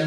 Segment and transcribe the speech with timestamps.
[0.00, 0.06] Hey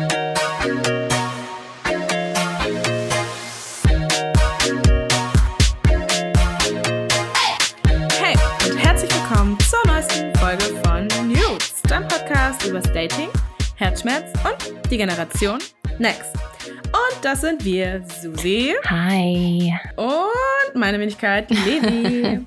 [8.65, 13.29] und herzlich willkommen zur neuesten Folge von News, dein Podcast über Dating,
[13.75, 15.59] Herzschmerz und die Generation
[15.99, 16.33] Next.
[16.65, 19.75] Und das sind wir, Susi Hi.
[19.95, 22.43] und meine Wenigkeit, Levi.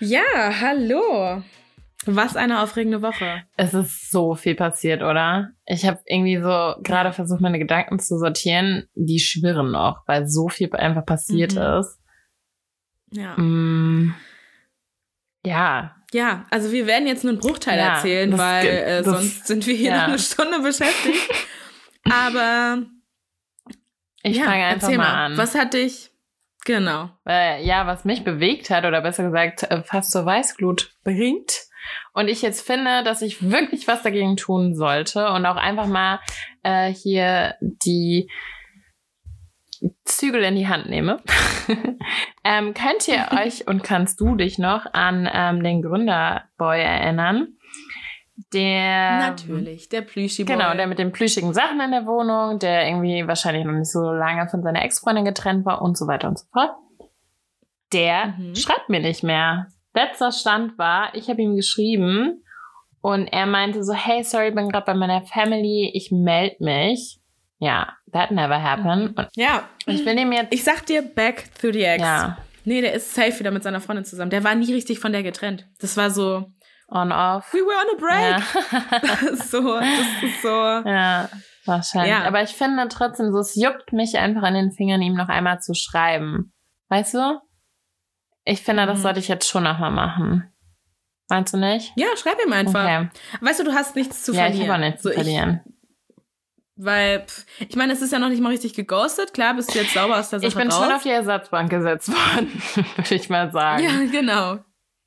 [0.00, 0.20] ja,
[0.60, 1.42] hallo.
[2.08, 3.42] Was eine aufregende Woche.
[3.56, 5.50] Es ist so viel passiert, oder?
[5.66, 8.88] Ich habe irgendwie so gerade versucht, meine Gedanken zu sortieren.
[8.94, 11.60] Die schwirren noch, weil so viel einfach passiert Mhm.
[11.80, 11.98] ist.
[13.10, 13.36] Ja.
[13.36, 14.14] Mm,
[15.44, 19.66] ja, Ja, also wir werden jetzt nur einen Bruchteil Ja, erzählen, weil äh, sonst sind
[19.66, 19.96] wir hier ja.
[20.02, 21.28] noch eine Stunde beschäftigt.
[22.04, 22.82] Aber
[24.22, 25.36] ich ja, fange einfach erzähl mal an.
[25.36, 26.10] Was hat dich?
[26.64, 27.10] Genau.
[27.26, 31.66] Ja, was mich bewegt hat, oder besser gesagt, äh, fast zur Weißglut bringt.
[32.16, 36.18] Und ich jetzt finde, dass ich wirklich was dagegen tun sollte und auch einfach mal
[36.62, 38.30] äh, hier die
[40.04, 41.22] Zügel in die Hand nehme.
[42.44, 47.48] ähm, könnt ihr euch und kannst du dich noch an ähm, den Gründerboy erinnern?
[48.54, 50.56] Der Natürlich, der Plüschi-Boy.
[50.56, 54.10] Genau, der mit den plüschigen Sachen in der Wohnung, der irgendwie wahrscheinlich noch nicht so
[54.10, 56.70] lange von seiner Ex-Freundin getrennt war und so weiter und so fort.
[57.92, 58.54] Der Mhm.
[58.54, 59.68] schreibt mir nicht mehr.
[59.96, 62.44] Letzter Stand war, ich habe ihm geschrieben
[63.00, 67.18] und er meinte so, hey, sorry, bin gerade bei meiner Family, ich melde mich.
[67.58, 69.18] Ja, that never happened.
[69.18, 72.02] Und Ja, ich will ihm jetzt, ich sag dir, back to the ex.
[72.02, 74.30] ja, Nee, der ist safe wieder mit seiner Freundin zusammen.
[74.30, 75.68] Der war nie richtig von der getrennt.
[75.78, 76.46] Das war so,
[76.88, 77.52] on off.
[77.54, 78.42] we were on a break.
[78.72, 79.36] Ja.
[79.44, 80.48] so, das ist so.
[80.48, 81.28] Ja,
[81.64, 82.10] wahrscheinlich.
[82.10, 82.24] Ja.
[82.24, 85.60] Aber ich finde trotzdem so, es juckt mich einfach an den Fingern, ihm noch einmal
[85.60, 86.52] zu schreiben.
[86.88, 87.40] Weißt du?
[88.46, 89.02] Ich finde, das Mhm.
[89.02, 90.50] sollte ich jetzt schon nochmal machen.
[91.28, 91.92] Meinst du nicht?
[91.96, 92.84] Ja, schreib ihm einfach.
[92.84, 93.08] Okay.
[93.40, 94.62] Weißt du, du hast nichts zu ja, verlieren.
[94.64, 95.60] ich habe nichts So, zu verlieren.
[95.66, 95.72] Ich,
[96.76, 99.34] weil, pff, ich meine, es ist ja noch nicht mal richtig geghostet.
[99.34, 100.78] Klar, bist du jetzt sauber aus der Sache Ich, bin raus.
[100.84, 102.62] schon auf die Ersatzbank gesetzt worden,
[102.96, 103.82] würde ich mal sagen.
[103.82, 104.58] Ja, genau.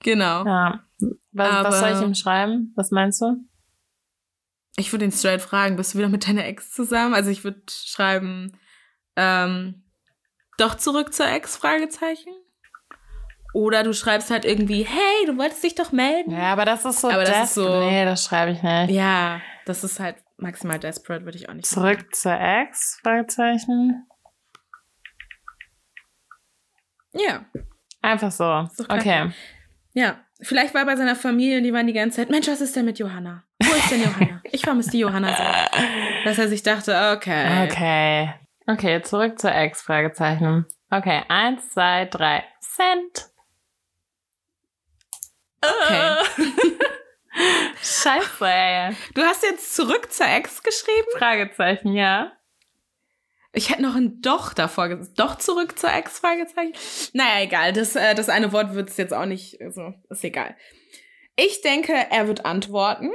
[0.03, 0.45] Genau.
[0.45, 0.83] Ja.
[1.31, 2.73] Was, was soll ich Aber- ihm schreiben?
[2.75, 3.37] Was meinst du?
[4.77, 7.13] Ich würde ihn straight fragen, bist du wieder mit deiner Ex zusammen?
[7.13, 8.57] Also ich würde schreiben,
[9.15, 9.83] ähm,
[10.57, 11.55] doch zurück zur Ex?
[11.57, 12.31] Fragezeichen.
[13.53, 16.31] Oder du schreibst halt irgendwie, hey, du wolltest dich doch melden.
[16.31, 18.91] Ja, aber das ist so Aber das des- ist so- Nee, das schreibe ich nicht.
[18.91, 22.99] Ja, das ist halt maximal desperate, würde ich auch nicht Zurück zur Ex?
[23.03, 24.05] Fragezeichen.
[27.13, 27.45] Ja,
[28.01, 28.67] Einfach so.
[28.87, 29.31] Okay.
[29.93, 30.19] ja.
[30.41, 32.73] Vielleicht war er bei seiner Familie und die waren die ganze Zeit, Mensch, was ist
[32.73, 33.43] denn mit Johanna?
[33.61, 34.41] Wo ist denn Johanna?
[34.45, 35.43] Ich vermisse die Johanna so.
[36.23, 37.65] Dass er sich dachte, okay.
[37.65, 38.33] Okay.
[38.65, 40.65] Okay, zurück zur Ex, Fragezeichen.
[40.89, 42.45] Okay, eins, zwei, drei.
[42.61, 43.31] Cent.
[45.61, 46.15] Okay.
[47.81, 48.95] Scheiße, ey.
[49.13, 51.07] Du hast jetzt zurück zur Ex geschrieben?
[51.17, 52.31] Fragezeichen, ja.
[53.53, 55.19] Ich hätte noch ein Doch davor gesagt.
[55.19, 56.19] Doch zurück zur Ex?
[56.19, 56.73] Fragezeichen.
[57.13, 57.73] Naja, egal.
[57.73, 59.59] Das, äh, das eine Wort wird es jetzt auch nicht.
[59.61, 60.55] Also, ist egal.
[61.35, 63.11] Ich denke, er wird antworten.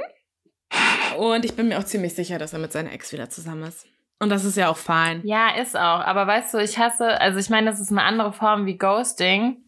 [1.17, 3.87] Und ich bin mir auch ziemlich sicher, dass er mit seiner Ex wieder zusammen ist.
[4.19, 5.21] Und das ist ja auch fein.
[5.23, 5.99] Ja, ist auch.
[6.01, 9.64] Aber weißt du, ich hasse, also ich meine, das ist eine andere Form wie Ghosting.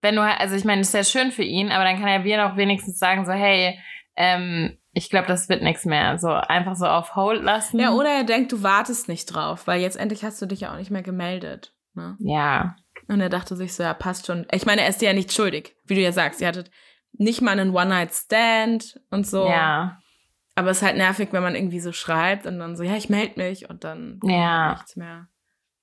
[0.00, 2.24] Wenn du, also ich meine, das ist ja schön für ihn, aber dann kann er
[2.24, 3.78] wir noch wenigstens sagen, so, hey,
[4.16, 6.18] ähm, ich glaube, das wird nichts mehr.
[6.18, 7.78] So einfach so auf Hold lassen.
[7.78, 10.72] Ja, oder er denkt, du wartest nicht drauf, weil jetzt endlich hast du dich ja
[10.72, 11.72] auch nicht mehr gemeldet.
[11.94, 12.16] Ne?
[12.20, 12.76] Ja.
[13.08, 14.46] Und er dachte sich so, ja, passt schon.
[14.52, 16.40] Ich meine, er ist dir ja nicht schuldig, wie du ja sagst.
[16.40, 16.70] Ihr hattet
[17.12, 19.48] nicht mal einen One-Night-Stand und so.
[19.48, 19.98] Ja.
[20.54, 23.08] Aber es ist halt nervig, wenn man irgendwie so schreibt und dann so, ja, ich
[23.08, 24.72] melde mich und dann Ja.
[24.72, 25.28] nichts mehr.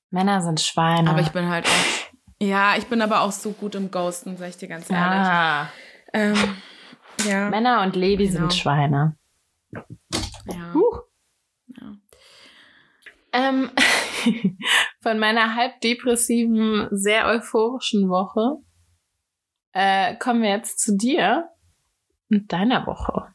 [0.10, 1.10] Männer sind Schweine.
[1.10, 2.05] Aber ich bin halt auch.
[2.42, 5.28] Ja, ich bin aber auch so gut im Ghosten, sag ich dir ganz ehrlich.
[5.28, 5.70] ja.
[6.14, 6.58] Ähm,
[7.26, 7.50] ja.
[7.50, 8.40] Männer und Lady Genau.
[8.42, 9.18] sind Schweine.
[9.72, 10.74] ja.
[10.74, 11.00] Huh.
[11.80, 11.94] Ja.
[13.34, 13.72] Ähm,
[15.02, 18.58] von meiner halb depressiven, sehr euphorischen Woche
[19.74, 21.50] äh, kommen wir jetzt zu dir
[22.30, 23.34] und deiner Woche.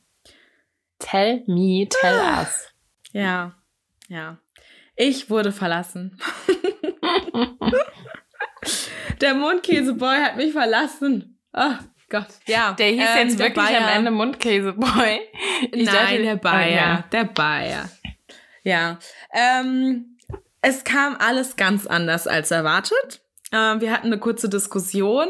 [0.98, 2.40] Tell me, tell Ah.
[2.40, 2.68] us.
[3.12, 3.54] Ja.
[4.08, 4.38] Ja.
[4.96, 6.18] Ich wurde verlassen.
[9.20, 11.38] Der Mundkäseboy hat mich verlassen.
[11.52, 11.72] Oh
[12.08, 12.26] Gott.
[12.46, 12.72] Ja.
[12.72, 13.82] Der hieß ähm, jetzt der wirklich Bayer.
[13.82, 15.20] am Ende Mundkäseboy.
[15.72, 16.92] Ich Nein, dachte- der Bayer.
[16.98, 17.04] Okay.
[17.12, 17.90] Der Bayer.
[18.62, 18.98] Ja.
[19.32, 20.16] Ähm,
[20.62, 23.22] es kam alles ganz anders als erwartet.
[23.52, 25.26] Ähm, wir hatten eine kurze Diskussion,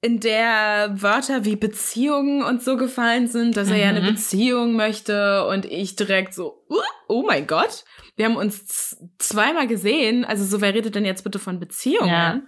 [0.00, 4.06] in der Wörter wie Beziehungen und so gefallen sind, dass er ja eine Mhm.
[4.14, 6.76] Beziehung möchte und ich direkt so, uh,
[7.08, 7.84] oh mein Gott.
[8.18, 10.24] Wir haben uns zweimal gesehen.
[10.24, 12.08] Also so, wer redet denn jetzt bitte von Beziehungen?
[12.08, 12.42] Ja.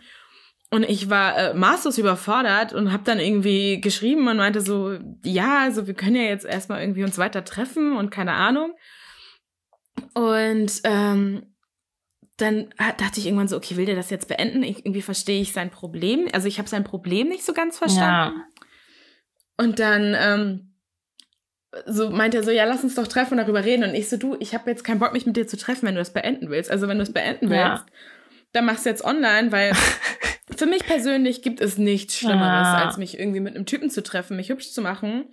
[0.68, 5.60] Und ich war äh, maßlos überfordert und habe dann irgendwie geschrieben und meinte so, ja,
[5.60, 8.72] also wir können ja jetzt erstmal irgendwie uns weiter treffen und keine Ahnung.
[10.14, 11.54] Und ähm,
[12.36, 14.64] dann dachte ich irgendwann so, okay, will der das jetzt beenden?
[14.64, 16.26] Ich, irgendwie verstehe ich sein Problem.
[16.32, 18.38] Also ich habe sein Problem nicht so ganz verstanden.
[18.38, 18.44] Ja.
[19.56, 20.69] Und dann ähm,
[21.86, 23.84] so meint er so, ja, lass uns doch treffen und darüber reden.
[23.84, 25.94] Und ich so, du, ich habe jetzt keinen Bock, mich mit dir zu treffen, wenn
[25.94, 26.70] du das beenden willst.
[26.70, 27.86] Also wenn du es beenden willst, ja.
[28.52, 29.72] dann machst du jetzt online, weil
[30.56, 32.84] für mich persönlich gibt es nichts Schlimmeres, ja.
[32.84, 35.26] als mich irgendwie mit einem Typen zu treffen, mich hübsch zu machen.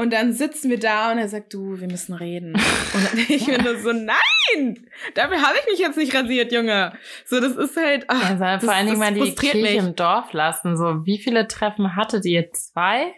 [0.00, 2.52] Und dann sitzen wir da und er sagt, du, wir müssen reden.
[2.94, 4.88] Und ich bin nur so, nein!
[5.14, 6.92] Dafür habe ich mich jetzt nicht rasiert, Junge.
[7.24, 8.04] So, das ist halt.
[8.06, 9.74] Ach, also das, vor allen Dingen mal die Kirche mich.
[9.74, 10.76] im Dorf lassen.
[10.76, 12.52] So, wie viele Treffen hattet ihr?
[12.52, 13.12] Zwei?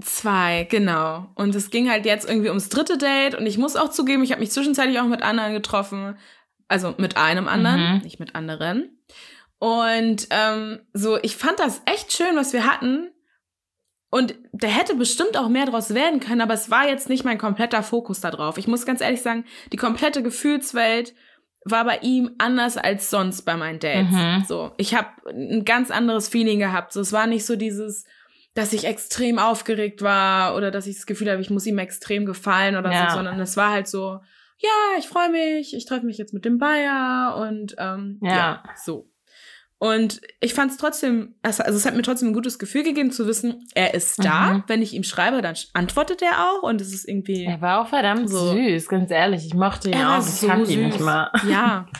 [0.00, 1.28] Zwei, genau.
[1.34, 3.34] Und es ging halt jetzt irgendwie ums dritte Date.
[3.34, 6.16] Und ich muss auch zugeben, ich habe mich zwischenzeitlich auch mit anderen getroffen.
[6.68, 7.98] Also mit einem anderen, mhm.
[8.02, 8.98] nicht mit anderen.
[9.58, 13.10] Und ähm, so, ich fand das echt schön, was wir hatten.
[14.10, 17.38] Und da hätte bestimmt auch mehr draus werden können, aber es war jetzt nicht mein
[17.38, 18.58] kompletter Fokus da drauf.
[18.58, 21.14] Ich muss ganz ehrlich sagen, die komplette Gefühlswelt
[21.64, 24.10] war bei ihm anders als sonst bei meinen Dates.
[24.10, 24.44] Mhm.
[24.46, 26.92] So, ich habe ein ganz anderes Feeling gehabt.
[26.92, 28.04] So, es war nicht so dieses,
[28.54, 32.26] dass ich extrem aufgeregt war oder dass ich das Gefühl habe, ich muss ihm extrem
[32.26, 33.10] gefallen oder ja.
[33.10, 34.20] so, sondern es war halt so,
[34.58, 38.34] ja, ich freue mich, ich treffe mich jetzt mit dem Bayer und ähm, ja.
[38.34, 39.08] ja so.
[39.78, 43.26] Und ich fand es trotzdem, also es hat mir trotzdem ein gutes Gefühl gegeben zu
[43.26, 44.52] wissen, er ist da.
[44.52, 44.64] Mhm.
[44.68, 47.46] Wenn ich ihm schreibe, dann antwortet er auch und es ist irgendwie.
[47.46, 49.44] Er war auch verdammt so, süß, ganz ehrlich.
[49.44, 50.20] Ich mochte ihn auch.
[50.20, 51.32] Ich so kannte ihn nicht mal.
[51.48, 51.86] Ja.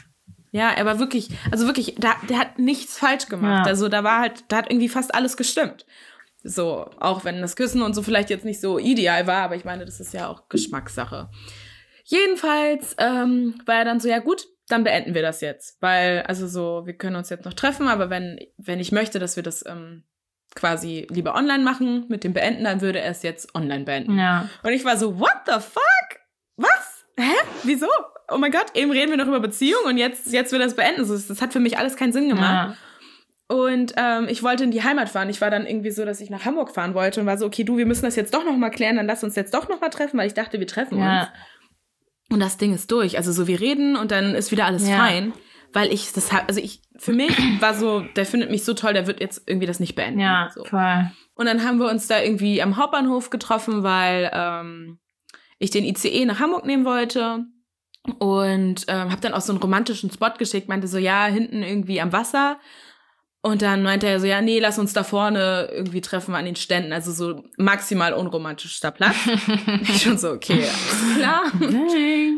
[0.55, 3.65] Ja, er war wirklich, also wirklich, da, der hat nichts falsch gemacht.
[3.65, 3.71] Ja.
[3.71, 5.87] Also da war halt, da hat irgendwie fast alles gestimmt.
[6.44, 9.65] So, auch wenn das Küssen und so vielleicht jetzt nicht so ideal war, aber ich
[9.65, 11.31] meine, das ist ja auch Geschmackssache.
[12.05, 15.81] Jedenfalls ähm, war er dann so, ja gut, dann beenden wir das jetzt.
[15.81, 19.37] Weil, also so, wir können uns jetzt noch treffen, aber wenn, wenn ich möchte, dass
[19.37, 20.05] wir das ähm,
[20.55, 24.19] quasi lieber online machen mit dem Beenden, dann würde er es jetzt online beenden.
[24.19, 24.49] Ja.
[24.62, 26.21] Und ich war so, what the fuck?
[26.56, 27.05] Was?
[27.17, 27.33] Hä?
[27.62, 27.87] Wieso?
[28.29, 30.77] Oh mein Gott, eben reden wir noch über Beziehung und jetzt, jetzt will er es
[30.77, 31.06] beenden.
[31.06, 32.71] Das, hat für mich alles keinen Sinn gemacht.
[32.71, 32.77] Ja.
[33.53, 35.29] Und ähm, ich wollte in die Heimat fahren.
[35.29, 37.65] Ich war dann irgendwie so, dass ich nach Hamburg fahren wollte und war so, okay,
[37.65, 39.79] du, wir müssen das jetzt doch noch mal klären, dann lass uns jetzt doch noch
[39.79, 41.21] mal treffen, weil ich dachte, wir treffen ja.
[41.21, 41.29] uns.
[42.31, 43.19] Und das Ding ist durch.
[43.19, 44.97] Also so, wir reden und dann ist wieder alles ja.
[44.97, 45.35] fein.
[45.75, 49.07] Weil ich das also ich, für mich war so, der findet mich so toll, der
[49.07, 50.21] wird jetzt irgendwie das nicht beenden.
[50.21, 50.65] Ja, so.
[50.65, 51.11] voll.
[51.35, 54.99] Und dann haben wir uns da irgendwie am Hauptbahnhof getroffen, weil ähm,
[55.59, 57.45] ich den ICE nach Hamburg nehmen wollte.
[58.19, 62.01] Und ähm, habe dann auch so einen romantischen Spot geschickt, meinte so, ja, hinten irgendwie
[62.01, 62.59] am Wasser.
[63.44, 66.55] Und dann meinte er so, ja, nee, lass uns da vorne irgendwie treffen an den
[66.55, 66.93] Ständen.
[66.93, 69.17] Also so maximal unromantischster Platz.
[69.83, 71.43] ich schon so, okay, alles klar.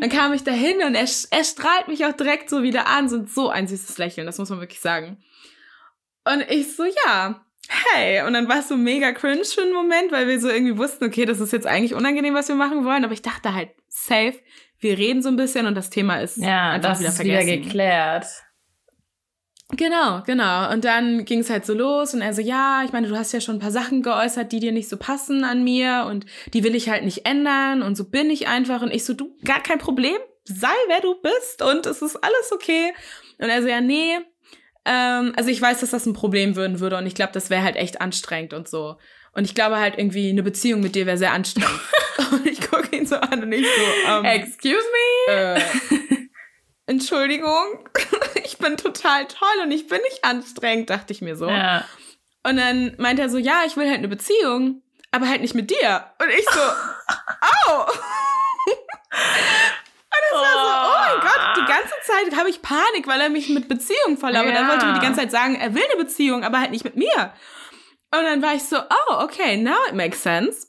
[0.00, 3.10] dann kam ich da hin und er, er strahlt mich auch direkt so wieder an.
[3.10, 5.18] So, so ein süßes Lächeln, das muss man wirklich sagen.
[6.24, 8.26] Und ich so, ja, hey.
[8.26, 11.04] Und dann war es so mega cringe für einen Moment, weil wir so irgendwie wussten,
[11.04, 13.04] okay, das ist jetzt eigentlich unangenehm, was wir machen wollen.
[13.04, 14.38] Aber ich dachte halt, safe,
[14.78, 17.46] wir reden so ein bisschen und das Thema ist ja, einfach das wieder ist vergessen.
[17.46, 18.26] wieder geklärt.
[19.70, 20.70] Genau, genau.
[20.72, 23.32] Und dann ging es halt so los und er so, ja, ich meine, du hast
[23.32, 26.62] ja schon ein paar Sachen geäußert, die dir nicht so passen an mir und die
[26.64, 28.82] will ich halt nicht ändern und so bin ich einfach.
[28.82, 32.52] Und ich so, du, gar kein Problem, sei wer du bist und es ist alles
[32.52, 32.92] okay.
[33.38, 34.18] Und er so, ja, nee,
[34.84, 37.62] ähm, also ich weiß, dass das ein Problem würden würde und ich glaube, das wäre
[37.62, 38.96] halt echt anstrengend und so.
[39.32, 41.80] Und ich glaube halt irgendwie, eine Beziehung mit dir wäre sehr anstrengend.
[42.32, 44.76] und ich gucke ihn so an und ich so, ähm, Excuse
[45.26, 45.32] me?
[45.32, 45.60] Äh,
[46.86, 47.88] Entschuldigung,
[48.44, 51.48] ich bin total toll und ich bin nicht anstrengend, dachte ich mir so.
[51.48, 51.84] Ja.
[52.42, 55.70] Und dann meinte er so, ja, ich will halt eine Beziehung, aber halt nicht mit
[55.70, 56.10] dir.
[56.20, 57.86] Und ich so, au.
[60.14, 63.30] Und es war so, oh mein Gott, die ganze Zeit habe ich Panik, weil er
[63.30, 64.54] mich mit Beziehung voll, aber ja.
[64.54, 66.96] dann wollte mir die ganze Zeit sagen, er will eine Beziehung, aber halt nicht mit
[66.96, 67.32] mir.
[68.12, 70.68] Und dann war ich so, oh, okay, now it makes sense.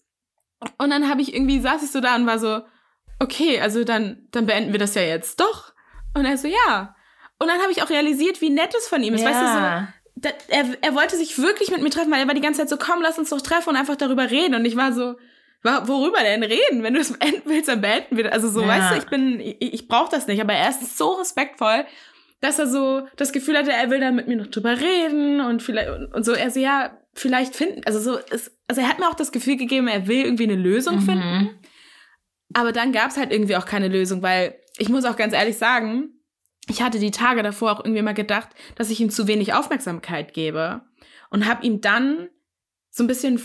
[0.78, 2.62] Und dann habe ich irgendwie, saß ich so da und war so,
[3.20, 5.65] okay, also dann, dann beenden wir das ja jetzt doch.
[6.16, 6.96] Und er so, ja.
[7.38, 9.22] Und dann habe ich auch realisiert, wie nett es von ihm ist.
[9.22, 9.30] Ja.
[9.30, 12.34] Weißt du, so, da, er, er wollte sich wirklich mit mir treffen, weil er war
[12.34, 14.56] die ganze Zeit so, komm, lass uns doch treffen und einfach darüber reden.
[14.56, 15.16] Und ich war so,
[15.64, 16.84] worüber denn reden?
[16.84, 18.32] Wenn du es beenden willst, dann beenden wir.
[18.32, 18.68] Also so, ja.
[18.68, 20.42] weißt du, ich bin, ich, ich brauche das nicht.
[20.42, 21.86] Aber er ist so respektvoll,
[22.42, 25.62] dass er so das Gefühl hatte, er will da mit mir noch drüber reden und
[25.62, 26.34] vielleicht und, und so.
[26.34, 27.82] Er so, ja, vielleicht finden.
[27.86, 30.56] Also so, ist, also er hat mir auch das Gefühl gegeben, er will irgendwie eine
[30.56, 31.02] Lösung mhm.
[31.02, 31.60] finden.
[32.54, 35.58] Aber dann gab es halt irgendwie auch keine Lösung, weil ich muss auch ganz ehrlich
[35.58, 36.10] sagen,
[36.68, 40.34] ich hatte die Tage davor auch irgendwie mal gedacht, dass ich ihm zu wenig Aufmerksamkeit
[40.34, 40.82] gebe
[41.30, 42.30] und habe ihm dann
[42.90, 43.42] so ein bisschen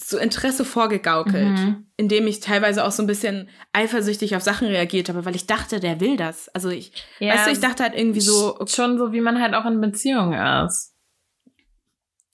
[0.00, 1.86] so Interesse vorgegaukelt, mhm.
[1.96, 5.78] indem ich teilweise auch so ein bisschen eifersüchtig auf Sachen reagiert habe, weil ich dachte,
[5.78, 6.48] der will das.
[6.50, 8.66] Also ich, ja, weißt du, ich dachte halt irgendwie so okay.
[8.68, 10.32] schon so, wie man halt auch in Beziehungen
[10.66, 10.94] ist.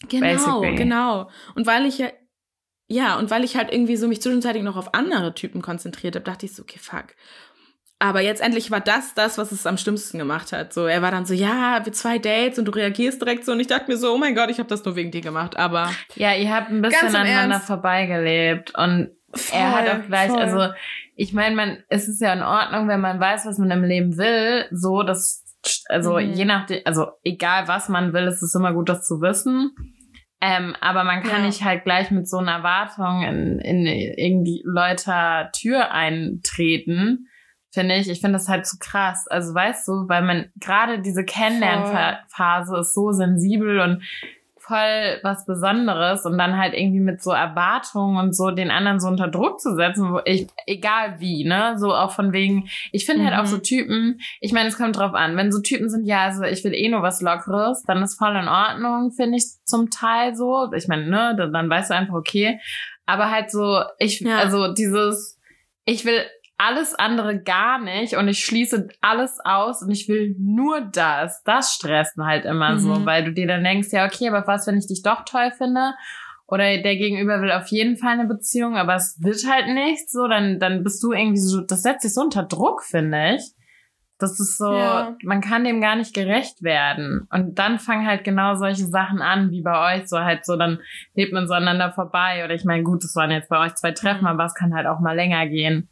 [0.09, 0.75] Genau, Basically.
[0.77, 1.31] genau.
[1.55, 2.09] Und weil ich ja
[2.89, 6.27] ja, und weil ich halt irgendwie so mich zwischenzeitlich noch auf andere Typen konzentriert habe,
[6.27, 7.07] dachte ich so, okay, fuck.
[8.03, 10.73] Aber jetzt endlich war das das, was es am schlimmsten gemacht hat.
[10.73, 13.53] So, er war dann so, ja, wir zwei Dates und du reagierst direkt so.
[13.53, 15.57] Und ich dachte mir so, oh mein Gott, ich habe das nur wegen dir gemacht.
[15.57, 17.69] Aber ja, ihr habt ein bisschen aneinander Ernst.
[17.69, 20.41] vorbeigelebt und voll, er hat auch gleich, voll.
[20.41, 20.75] also
[21.15, 24.19] ich meine, man, es ist ja in Ordnung, wenn man weiß, was man im Leben
[24.19, 24.67] will.
[24.73, 25.45] So, dass
[25.89, 26.33] also mhm.
[26.33, 29.77] je nachdem, also egal was man will, ist es immer gut, das zu wissen.
[30.41, 31.47] Ähm, aber man kann ja.
[31.47, 37.29] nicht halt gleich mit so einer Erwartung in, in irgendwie Leute Tür eintreten
[37.73, 38.09] finde ich.
[38.09, 39.27] Ich finde das halt zu krass.
[39.29, 44.03] Also weißt du, weil man gerade diese Kennenlernphase ist so sensibel und
[44.63, 49.09] voll was Besonderes und dann halt irgendwie mit so Erwartungen und so den anderen so
[49.09, 53.23] unter Druck zu setzen, wo ich, egal wie, ne, so auch von wegen, ich finde
[53.23, 53.27] mhm.
[53.27, 53.63] halt auch so mhm.
[53.63, 56.75] Typen, ich meine, es kommt drauf an, wenn so Typen sind, ja, also ich will
[56.75, 60.87] eh nur was Lockeres, dann ist voll in Ordnung, finde ich zum Teil so, ich
[60.87, 62.61] meine, ne, dann, dann weißt du einfach, okay,
[63.05, 64.39] aber halt so, ich, ja.
[64.39, 65.41] also dieses,
[65.85, 66.23] ich will
[66.67, 71.43] alles andere gar nicht und ich schließe alles aus und ich will nur das.
[71.45, 72.79] Das stresst halt immer mhm.
[72.79, 75.51] so, weil du dir dann denkst, ja, okay, aber was, wenn ich dich doch toll
[75.57, 75.95] finde?
[76.47, 80.29] Oder der Gegenüber will auf jeden Fall eine Beziehung, aber es wird halt nichts, so,
[80.29, 83.43] dann, dann bist du irgendwie so, das setzt sich so unter Druck, finde ich.
[84.19, 85.17] Das ist so, ja.
[85.25, 87.27] man kann dem gar nicht gerecht werden.
[87.33, 90.79] Und dann fangen halt genau solche Sachen an, wie bei euch, so halt so, dann
[91.15, 92.45] lebt man so aneinander vorbei.
[92.45, 94.29] Oder ich meine, gut, das waren jetzt bei euch zwei Treffen, mhm.
[94.29, 95.89] aber es kann halt auch mal länger gehen.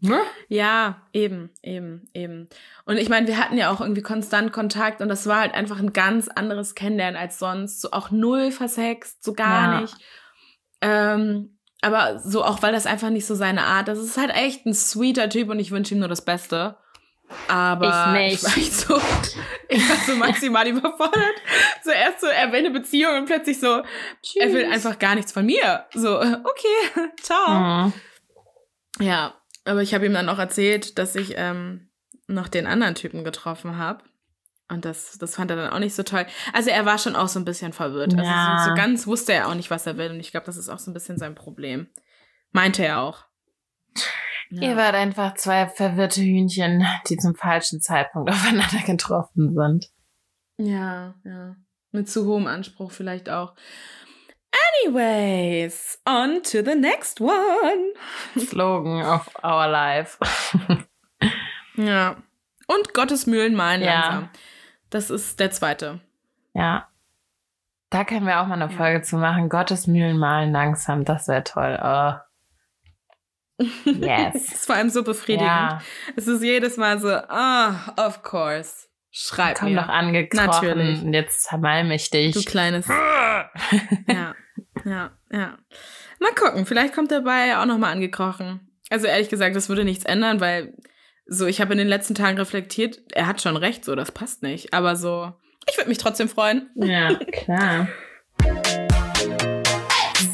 [0.00, 0.20] Ne?
[0.48, 2.48] Ja, eben, eben, eben.
[2.84, 5.78] Und ich meine, wir hatten ja auch irgendwie konstant Kontakt und das war halt einfach
[5.78, 7.80] ein ganz anderes Kennenlernen als sonst.
[7.80, 9.80] So auch null versext, so gar ja.
[9.80, 9.94] nicht.
[10.82, 13.98] Ähm, aber so auch, weil das einfach nicht so seine Art ist.
[13.98, 16.76] Es ist halt echt ein sweeter Typ und ich wünsche ihm nur das Beste.
[17.48, 18.34] Aber ich, nicht.
[18.34, 19.00] ich war echt so,
[19.68, 21.34] ich war so maximal überfordert.
[21.82, 23.82] So erst so, er will eine Beziehung und plötzlich so,
[24.22, 24.42] Tschüss.
[24.42, 25.86] er will einfach gar nichts von mir.
[25.94, 27.86] So, okay, ciao.
[27.86, 27.92] Mhm.
[28.98, 29.34] Ja,
[29.64, 31.88] aber ich habe ihm dann auch erzählt, dass ich ähm,
[32.28, 34.04] noch den anderen Typen getroffen habe.
[34.68, 36.26] Und das, das fand er dann auch nicht so toll.
[36.52, 38.14] Also er war schon auch so ein bisschen verwirrt.
[38.14, 38.54] Also ja.
[38.54, 40.10] Also so, so ganz wusste er auch nicht, was er will.
[40.10, 41.88] Und ich glaube, das ist auch so ein bisschen sein Problem.
[42.50, 43.24] Meinte er auch.
[44.50, 44.62] Ja.
[44.70, 49.90] Ihr wart einfach zwei verwirrte Hühnchen, die zum falschen Zeitpunkt aufeinander getroffen sind.
[50.58, 51.56] Ja, ja.
[51.92, 53.54] Mit zu hohem Anspruch vielleicht auch.
[54.84, 57.92] Anyways, on to the next one.
[58.38, 60.18] Slogan of our life.
[61.76, 62.16] ja.
[62.66, 63.90] Und Gottes Mühlen malen ja.
[63.92, 64.30] langsam.
[64.90, 66.00] Das ist der zweite.
[66.54, 66.88] Ja.
[67.90, 69.02] Da können wir auch mal eine Folge ja.
[69.02, 69.48] zu machen.
[69.48, 71.04] Gottes Mühlen malen langsam.
[71.04, 71.78] Das wäre toll.
[71.82, 72.12] Oh.
[73.84, 74.32] Yes.
[74.32, 75.48] das ist vor allem so befriedigend.
[75.48, 75.80] Ja.
[76.16, 78.86] Es ist jedes Mal so, ah, oh, of course.
[79.10, 79.80] Schreib Komm mir.
[79.80, 80.46] doch angekrochen.
[80.46, 81.02] Natürlich.
[81.02, 82.34] Und jetzt zermalm ich dich.
[82.34, 82.86] Du kleines.
[84.08, 84.34] Ja
[84.84, 85.58] ja, ja.
[86.20, 88.60] Mal gucken, vielleicht kommt dabei auch nochmal angekrochen.
[88.90, 90.74] Also ehrlich gesagt, das würde nichts ändern, weil
[91.26, 94.42] so, ich habe in den letzten Tagen reflektiert, er hat schon recht, so, das passt
[94.42, 94.72] nicht.
[94.72, 95.32] Aber so,
[95.68, 96.70] ich würde mich trotzdem freuen.
[96.76, 97.88] Ja, klar.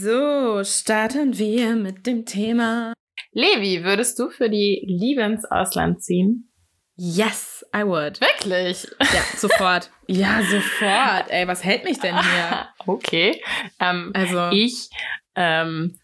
[0.00, 2.92] so, starten wir mit dem Thema.
[3.32, 6.51] Levi, würdest du für die Liebe ins Ausland ziehen?
[6.96, 8.20] Yes, I would.
[8.20, 8.86] Wirklich?
[9.00, 9.90] Ja, sofort.
[10.06, 11.30] ja, sofort.
[11.30, 12.68] Ey, was hält mich denn hier?
[12.86, 13.42] okay.
[13.80, 14.90] Ähm, also ich.
[15.34, 15.98] Ähm,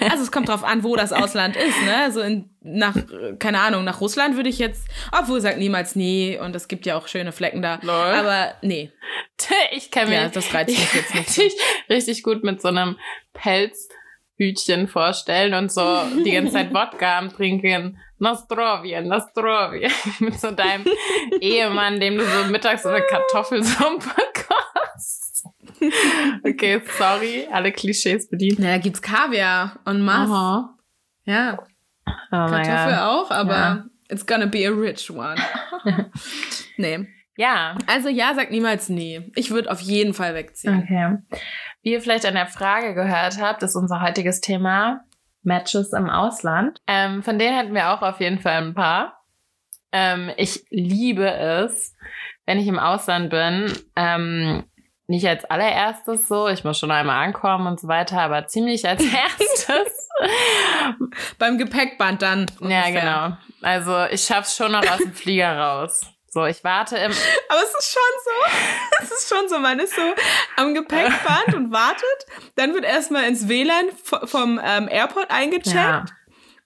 [0.00, 1.96] also es kommt drauf an, wo das Ausland ist, ne?
[2.02, 2.96] Also in, nach,
[3.38, 6.96] keine Ahnung, nach Russland würde ich jetzt, obwohl sagt niemals nie und es gibt ja
[6.96, 7.78] auch schöne Flecken da.
[7.82, 7.94] Lol.
[7.94, 8.90] Aber nee.
[9.70, 11.30] Ich kann mir ja, das reizt mich jetzt nicht.
[11.30, 11.42] So.
[11.94, 12.96] richtig gut mit so einem
[13.32, 17.98] Pelzhütchen vorstellen und so die ganze Zeit Wodka am Trinken.
[18.18, 19.90] Nostrovje, Nostrovje.
[20.20, 20.84] Mit so deinem
[21.40, 25.44] Ehemann, dem du so mittags so eine Kartoffelsuppe kochst.
[26.42, 28.58] Okay, sorry, alle Klischees bedient.
[28.58, 30.30] Na, da gibt's Kaviar und Mass.
[30.30, 30.76] Aha.
[31.24, 31.58] Ja.
[32.06, 33.84] Oh Kartoffel auch, aber ja.
[34.08, 35.36] it's gonna be a rich one.
[36.78, 37.06] nee.
[37.36, 37.76] Ja.
[37.86, 39.30] Also ja, sag niemals nie.
[39.34, 40.82] Ich würde auf jeden Fall wegziehen.
[40.82, 41.18] Okay.
[41.82, 45.05] Wie ihr vielleicht an der Frage gehört habt, ist unser heutiges Thema
[45.46, 46.80] Matches im Ausland.
[46.86, 49.24] Ähm, von denen hatten wir auch auf jeden Fall ein paar.
[49.92, 51.94] Ähm, ich liebe es,
[52.44, 54.64] wenn ich im Ausland bin, ähm,
[55.08, 59.02] nicht als allererstes so, ich muss schon einmal ankommen und so weiter, aber ziemlich als
[59.12, 60.08] erstes.
[61.38, 62.46] Beim Gepäckband dann.
[62.60, 62.92] Ungefähr.
[62.92, 63.36] Ja, genau.
[63.62, 66.15] Also ich schaff's schon noch aus dem Flieger raus.
[66.36, 67.12] So, ich warte im.
[67.48, 69.00] Aber es ist schon so.
[69.00, 69.58] Es ist schon so.
[69.58, 70.02] Man ist so
[70.58, 72.26] am Gepäckband und wartet.
[72.56, 75.74] Dann wird erstmal ins WLAN vom ähm, Airport eingecheckt.
[75.74, 76.04] Ja.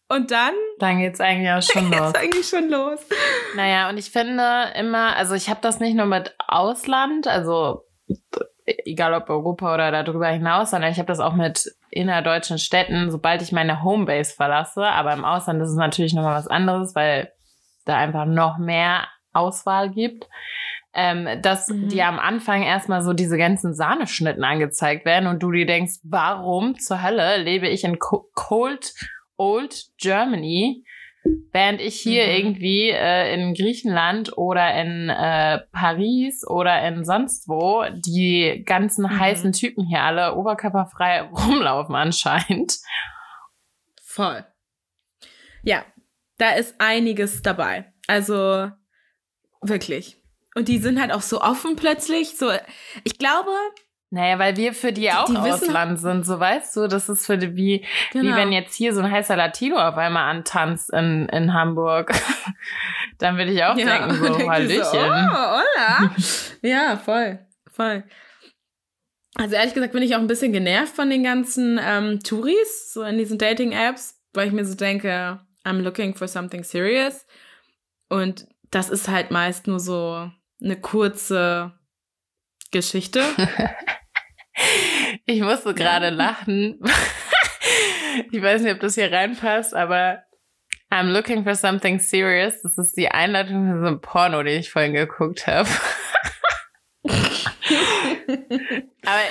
[0.08, 0.54] Und dann.
[0.80, 2.00] Dann geht's eigentlich auch schon los.
[2.00, 2.98] geht's eigentlich schon los.
[3.54, 7.84] Naja, und ich finde immer, also ich habe das nicht nur mit Ausland, also
[8.66, 13.40] egal ob Europa oder darüber hinaus, sondern ich habe das auch mit innerdeutschen Städten, sobald
[13.40, 14.82] ich meine Homebase verlasse.
[14.84, 17.32] Aber im Ausland ist es natürlich nochmal was anderes, weil
[17.84, 20.28] da einfach noch mehr Auswahl gibt.
[20.92, 21.88] Ähm, dass mhm.
[21.88, 26.80] dir am Anfang erstmal so diese ganzen Sahneschnitten angezeigt werden und du dir denkst, warum
[26.80, 28.92] zur Hölle lebe ich in Cold
[29.37, 30.84] Old Germany
[31.52, 32.30] Während ich hier mhm.
[32.30, 39.18] irgendwie äh, in Griechenland oder in äh, Paris oder in sonst wo die ganzen mhm.
[39.18, 42.78] heißen Typen hier alle oberkörperfrei rumlaufen anscheinend.
[44.02, 44.46] Voll.
[45.62, 45.84] Ja,
[46.38, 47.92] da ist einiges dabei.
[48.06, 48.70] Also
[49.62, 50.16] wirklich.
[50.54, 52.36] Und die sind halt auch so offen plötzlich.
[52.36, 52.50] So,
[53.04, 53.50] ich glaube,
[54.12, 57.38] naja, weil wir für die auch die Ausland sind, so weißt du, das ist für
[57.38, 58.24] die, wie, genau.
[58.24, 62.12] wie wenn jetzt hier so ein heißer Latino auf einmal antanzt in, in Hamburg.
[63.18, 64.84] Dann würde ich auch ja, denken, so, Hallöchen.
[64.84, 66.16] So, oh, hola.
[66.62, 67.38] ja, voll,
[67.70, 68.02] voll.
[69.36, 73.04] Also ehrlich gesagt bin ich auch ein bisschen genervt von den ganzen ähm, Touris, so
[73.04, 77.26] in diesen Dating-Apps, weil ich mir so denke, I'm looking for something serious.
[78.08, 80.30] Und das ist halt meist nur so
[80.62, 81.72] eine kurze
[82.70, 83.22] Geschichte.
[85.26, 86.80] Ich musste gerade lachen.
[88.32, 90.22] ich weiß nicht, ob das hier reinpasst, aber
[90.90, 92.60] I'm looking for something serious.
[92.62, 95.68] Das ist die Einleitung für so ein Porno, den ich vorhin geguckt habe.
[97.04, 97.20] aber,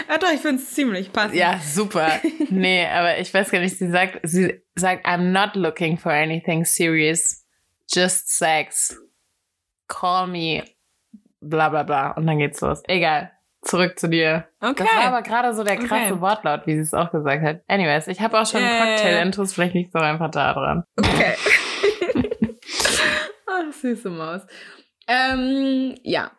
[0.08, 1.36] ja doch, ich finde es ziemlich passend.
[1.36, 2.20] Ja, super.
[2.50, 6.64] Nee, aber ich weiß gar nicht, sie sagt, sie sagt, I'm not looking for anything
[6.64, 7.46] serious.
[7.92, 8.96] Just sex.
[9.90, 10.64] Call me.
[11.42, 12.12] Bla bla bla.
[12.12, 12.82] Und dann geht's los.
[12.88, 13.32] Egal
[13.62, 14.46] zurück zu dir.
[14.62, 14.84] Okay.
[14.84, 16.22] Das war aber gerade so der krasse okay.
[16.22, 17.62] Wortlaut, wie sie es auch gesagt hat.
[17.68, 18.96] Anyways, ich habe auch schon yeah.
[18.96, 20.84] Cocktail-Intros, vielleicht liegt es auch einfach da dran.
[20.98, 21.36] Okay.
[23.48, 24.42] Ach, süße Maus.
[25.08, 26.32] Ähm, ja.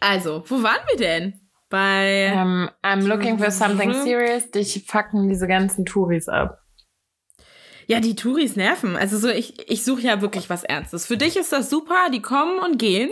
[0.00, 1.40] Also, wo waren wir denn?
[1.68, 2.32] Bei.
[2.34, 4.50] Um, ähm, I'm looking for something serious.
[4.50, 6.58] Dich fucken diese ganzen Touris ab.
[7.86, 8.96] Ja, die Touris nerven.
[8.96, 11.06] Also so, ich, ich suche ja wirklich was Ernstes.
[11.06, 13.10] Für dich ist das super, die kommen und gehen.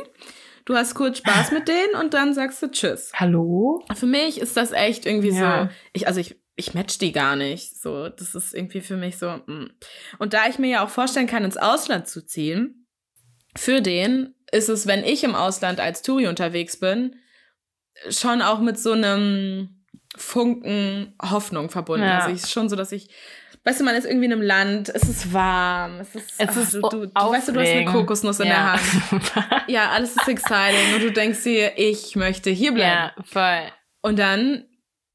[0.65, 3.13] Du hast kurz Spaß mit denen und dann sagst du Tschüss.
[3.15, 3.85] Hallo?
[3.95, 5.65] Für mich ist das echt irgendwie ja.
[5.65, 5.71] so.
[5.93, 7.81] Ich, also ich, ich match die gar nicht.
[7.81, 9.41] So, das ist irgendwie für mich so.
[9.47, 9.71] Mm.
[10.19, 12.87] Und da ich mir ja auch vorstellen kann, ins Ausland zu ziehen,
[13.57, 17.17] für den ist es, wenn ich im Ausland als Touri unterwegs bin,
[18.09, 19.85] schon auch mit so einem
[20.17, 22.07] Funken Hoffnung verbunden.
[22.07, 22.21] Ja.
[22.21, 23.09] Also ich schon so, dass ich
[23.65, 26.57] weißt du, man ist irgendwie in einem Land, es ist warm, es ist, es ach,
[26.57, 28.55] ist du, du, du weißt du, du hast eine Kokosnuss in ja.
[28.55, 29.33] der Hand.
[29.69, 33.13] ja, alles ist exciting und du denkst dir, ich möchte hier bleiben.
[33.17, 33.71] Ja, voll.
[34.03, 34.65] Und dann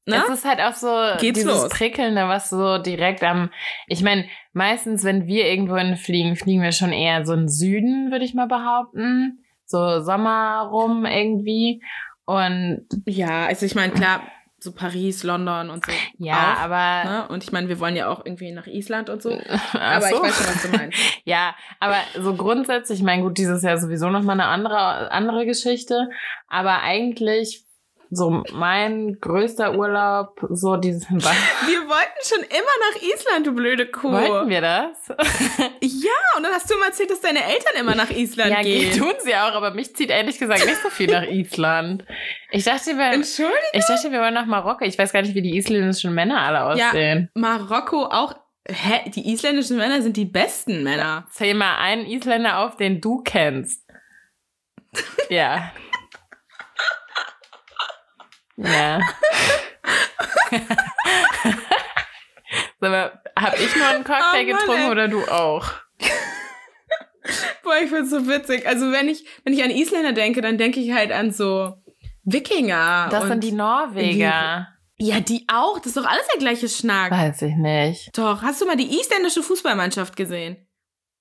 [0.08, 0.22] Ne?
[0.26, 0.88] Es ist halt auch so
[1.20, 1.68] Geht's dieses los?
[1.68, 3.50] Prickelnde, was so direkt am.
[3.88, 8.24] Ich meine, meistens, wenn wir irgendwo fliegen, fliegen wir schon eher so in Süden, würde
[8.24, 9.44] ich mal behaupten.
[9.66, 11.82] So Sommer rum irgendwie.
[12.24, 14.22] Und ja, also ich meine, klar,
[14.60, 15.92] so Paris, London und so.
[16.18, 17.10] Ja, auch, aber.
[17.10, 17.28] Ne?
[17.28, 19.30] Und ich meine, wir wollen ja auch irgendwie nach Island und so.
[19.72, 20.16] aber so.
[20.16, 20.98] ich weiß schon, was du meinst.
[21.24, 26.08] ja, aber so grundsätzlich, ich meine, gut, dieses Jahr sowieso nochmal eine andere, andere Geschichte.
[26.48, 27.67] Aber eigentlich
[28.10, 31.08] so mein größter Urlaub, so dieses.
[31.10, 34.12] wir wollten schon immer nach Island, du blöde Kuh.
[34.12, 35.08] Wollten wir das?
[35.80, 38.92] ja, und dann hast du immer erzählt, dass deine Eltern immer nach Island ja, gehen.
[38.92, 42.04] Ja, tun sie auch, aber mich zieht ehrlich gesagt nicht so viel nach Island.
[42.50, 43.58] Ich dachte, wir, Entschuldigung?
[43.72, 44.84] ich dachte, wir wollen nach Marokko.
[44.84, 47.30] Ich weiß gar nicht, wie die isländischen Männer alle aussehen.
[47.34, 48.34] Ja, Marokko auch.
[48.70, 49.10] Hä?
[49.10, 51.26] Die isländischen Männer sind die besten Männer.
[51.30, 53.86] Zähl mal einen Isländer auf, den du kennst.
[55.30, 55.72] ja.
[58.58, 59.00] Ja.
[62.80, 65.70] Sag mal, hab ich nur einen Cocktail oh, getrunken oder du auch?
[67.62, 68.66] Boah, ich find's so witzig.
[68.66, 71.74] Also wenn ich, wenn ich an Isländer denke, dann denke ich halt an so
[72.24, 73.08] Wikinger.
[73.10, 74.68] Das sind die Norweger.
[75.00, 75.78] Die, ja, die auch.
[75.78, 77.12] Das ist doch alles der gleiche Schnack.
[77.12, 78.16] Weiß ich nicht.
[78.16, 78.42] Doch.
[78.42, 80.68] Hast du mal die isländische Fußballmannschaft gesehen?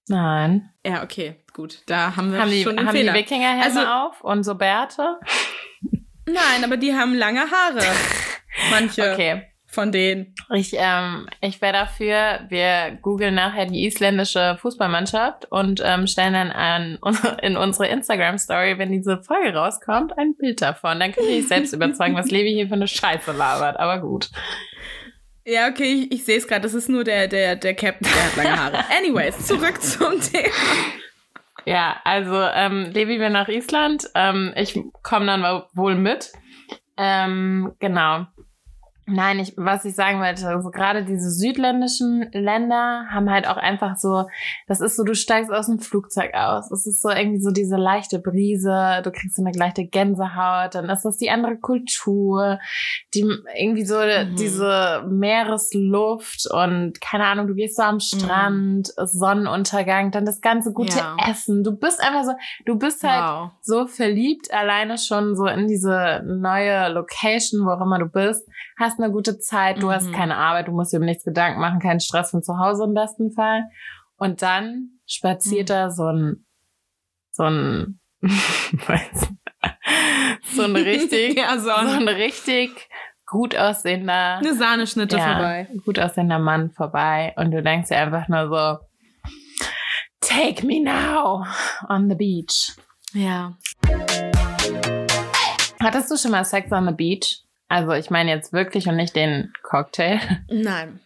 [0.08, 0.70] Nein.
[0.86, 1.84] Ja, okay, gut.
[1.86, 3.14] Da haben wir haben schon die, einen haben Fehler.
[3.14, 5.20] die Wikinger also, auf und so Bärte?
[6.28, 7.84] Nein, aber die haben lange Haare.
[8.70, 9.12] Manche.
[9.14, 9.44] Okay.
[9.70, 10.34] Von denen.
[10.56, 16.52] Ich, ähm, ich wäre dafür, wir googeln nachher die isländische Fußballmannschaft und ähm, stellen dann
[16.52, 17.00] an,
[17.42, 21.00] in unsere Instagram-Story, wenn diese Folge rauskommt, ein Bild davon.
[21.00, 23.78] Dann könnt ihr euch selbst überzeugen, was Levi hier für eine Scheiße labert.
[23.78, 24.30] Aber gut.
[25.46, 26.62] Ja, okay, ich, ich sehe es gerade.
[26.62, 28.86] Das ist nur der, der, der Captain, der hat lange Haare.
[28.98, 30.50] Anyways, zurück zum Thema.
[31.68, 34.10] Ja, also ähm, Levi will nach Island.
[34.16, 36.32] Ähm, ich komme dann wohl mit.
[36.96, 38.26] Ähm, genau.
[39.10, 43.96] Nein, ich, was ich sagen wollte, also gerade diese südländischen Länder haben halt auch einfach
[43.96, 44.26] so,
[44.68, 46.70] das ist so, du steigst aus dem Flugzeug aus.
[46.72, 50.90] Es ist so irgendwie so diese leichte Brise, du kriegst so eine leichte Gänsehaut, dann
[50.90, 52.60] ist das die andere Kultur,
[53.14, 53.26] die
[53.58, 54.36] irgendwie so mhm.
[54.36, 59.06] diese Meeresluft und keine Ahnung, du gehst so am Strand, mhm.
[59.08, 61.16] Sonnenuntergang, dann das ganze gute ja.
[61.30, 61.64] Essen.
[61.64, 62.34] Du bist einfach so,
[62.66, 63.52] du bist halt wow.
[63.62, 68.46] so verliebt alleine schon so in diese neue Location, wo auch immer du bist,
[68.78, 69.92] hast eine gute Zeit, du mhm.
[69.92, 72.84] hast keine Arbeit, du musst dir um nichts Gedanken machen, keinen Stress von zu Hause
[72.86, 73.64] im besten Fall.
[74.18, 75.74] Und dann spaziert mhm.
[75.74, 76.46] da so ein,
[77.32, 78.00] so ein,
[80.56, 82.88] so ein richtig, ja, so, ein, so ein richtig
[83.26, 88.28] gut aussehender, eine Sahneschnitte ja, vorbei, gut aussehender Mann vorbei und du denkst dir einfach
[88.30, 88.78] nur so,
[90.22, 91.44] take me now
[91.90, 92.76] on the beach.
[93.14, 93.58] Ja.
[95.80, 97.47] Hattest du schon mal Sex on the Beach?
[97.70, 100.20] Also ich meine jetzt wirklich und nicht den Cocktail.
[100.50, 101.00] Nein.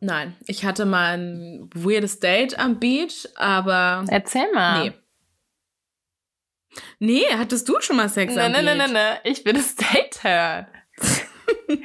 [0.00, 0.36] Nein.
[0.46, 4.04] Ich hatte mal ein weirdes Date am Beach, aber.
[4.08, 4.84] Erzähl mal.
[4.84, 4.92] Nee.
[6.98, 8.66] Nee, hattest du schon mal Sex nee, am nee, Beach?
[8.66, 10.66] Nein, nein, nein, ich will das Date hören.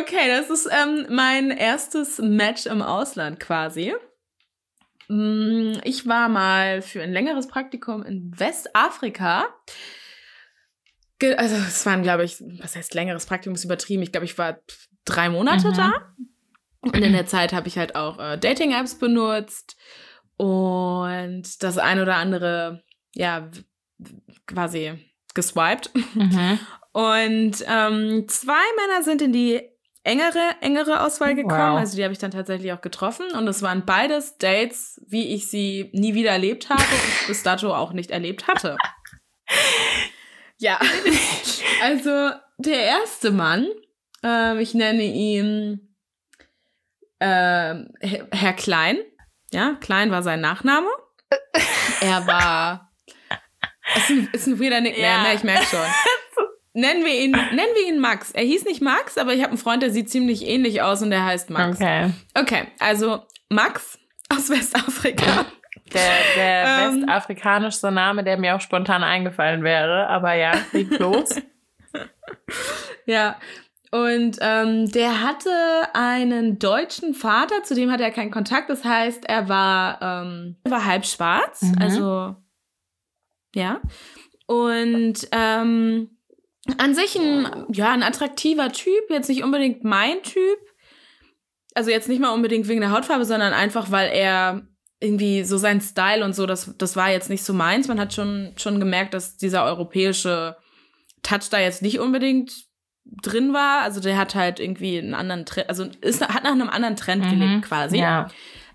[0.00, 3.94] okay, das ist ähm, mein erstes Match im Ausland quasi.
[5.08, 9.46] Mm, ich war mal für ein längeres Praktikum in Westafrika
[11.36, 14.02] also es waren, glaube ich, was heißt längeres Praktikum ist übertrieben.
[14.02, 14.58] Ich glaube, ich war
[15.04, 15.74] drei Monate mhm.
[15.74, 15.92] da.
[16.82, 19.76] Und in der Zeit habe ich halt auch äh, Dating-Apps benutzt
[20.36, 22.82] und das ein oder andere,
[23.14, 23.50] ja,
[24.46, 24.94] quasi
[25.34, 25.90] geswiped.
[26.14, 26.58] Mhm.
[26.92, 29.60] Und ähm, zwei Männer sind in die
[30.02, 31.72] engere, engere Auswahl gekommen.
[31.72, 31.78] Wow.
[31.78, 33.26] Also die habe ich dann tatsächlich auch getroffen.
[33.32, 37.74] Und es waren beides Dates, wie ich sie nie wieder erlebt habe und bis dato
[37.74, 38.76] auch nicht erlebt hatte.
[40.60, 40.78] Ja,
[41.82, 43.66] also der erste Mann,
[44.22, 45.96] äh, ich nenne ihn
[47.18, 47.74] äh,
[48.30, 48.98] Herr Klein.
[49.52, 50.88] Ja, Klein war sein Nachname.
[52.00, 52.92] Er war.
[53.96, 55.22] Ist ein, ist ein weirder Nickname, ja.
[55.22, 55.34] ne?
[55.34, 55.80] Ich merke schon.
[56.72, 58.30] Nennen wir ihn, nennen wir ihn Max.
[58.30, 61.10] Er hieß nicht Max, aber ich habe einen Freund, der sieht ziemlich ähnlich aus und
[61.10, 61.76] der heißt Max.
[61.76, 62.12] Okay.
[62.34, 65.46] Okay, also Max aus Westafrika.
[65.92, 70.06] Der, der ähm, westafrikanischste Name, der mir auch spontan eingefallen wäre.
[70.08, 71.36] Aber ja, leg los.
[73.06, 73.36] ja.
[73.92, 75.50] Und ähm, der hatte
[75.94, 78.70] einen deutschen Vater, zu dem hatte er keinen Kontakt.
[78.70, 81.62] Das heißt, er war, ähm, war halb schwarz.
[81.62, 81.76] Mhm.
[81.80, 82.36] Also,
[83.54, 83.80] ja.
[84.46, 86.10] Und ähm,
[86.78, 90.58] an sich ein, ja, ein attraktiver Typ, jetzt nicht unbedingt mein Typ.
[91.74, 94.66] Also jetzt nicht mal unbedingt wegen der Hautfarbe, sondern einfach, weil er
[95.00, 97.88] irgendwie so sein Style und so, das, das war jetzt nicht so meins.
[97.88, 100.56] Man hat schon, schon gemerkt, dass dieser europäische
[101.22, 102.52] Touch da jetzt nicht unbedingt
[103.22, 103.82] drin war.
[103.82, 107.24] Also der hat halt irgendwie einen anderen Trend, also ist, hat nach einem anderen Trend
[107.24, 107.98] mhm, gelebt quasi.
[107.98, 108.28] Ja.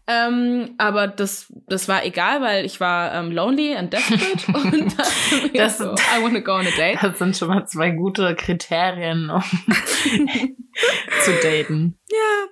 [0.08, 4.96] Ähm, aber das, das war egal, weil ich war ähm, lonely and desperate und
[5.56, 7.00] das, so, I wanna go on a date.
[7.02, 9.42] Das sind schon mal zwei gute Kriterien, um
[11.24, 11.98] zu daten.
[12.12, 12.48] Ja,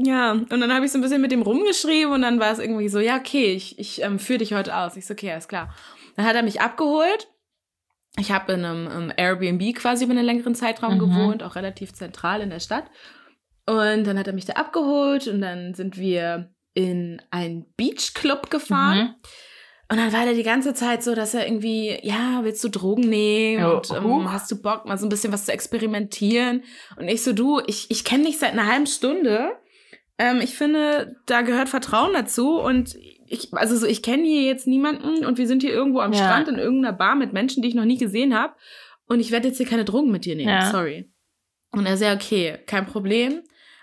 [0.00, 2.60] ja, und dann habe ich so ein bisschen mit dem rumgeschrieben und dann war es
[2.60, 4.96] irgendwie so, ja, okay, ich, ich ähm, führe dich heute aus.
[4.96, 5.74] Ich so, okay, alles klar.
[6.14, 7.26] Dann hat er mich abgeholt.
[8.16, 10.98] Ich habe in einem um, Airbnb quasi über einen längeren Zeitraum mhm.
[11.00, 12.84] gewohnt, auch relativ zentral in der Stadt.
[13.66, 18.98] Und dann hat er mich da abgeholt und dann sind wir in einen Beachclub gefahren.
[18.98, 19.14] Mhm.
[19.90, 23.08] Und dann war der die ganze Zeit so, dass er irgendwie, ja, willst du Drogen
[23.08, 23.64] nehmen?
[23.64, 26.62] Oh, und ähm, hast du Bock, mal so ein bisschen was zu experimentieren?
[26.96, 29.56] Und ich so, du, ich, ich kenne dich seit einer halben Stunde
[30.18, 34.66] ähm, ich finde, da gehört Vertrauen dazu und ich, also so, ich kenne hier jetzt
[34.66, 36.18] niemanden und wir sind hier irgendwo am ja.
[36.18, 38.54] Strand in irgendeiner Bar mit Menschen, die ich noch nie gesehen habe
[39.06, 40.70] und ich werde jetzt hier keine Drogen mit dir nehmen, ja.
[40.70, 41.10] sorry.
[41.70, 43.42] Und er sagt, okay, kein Problem,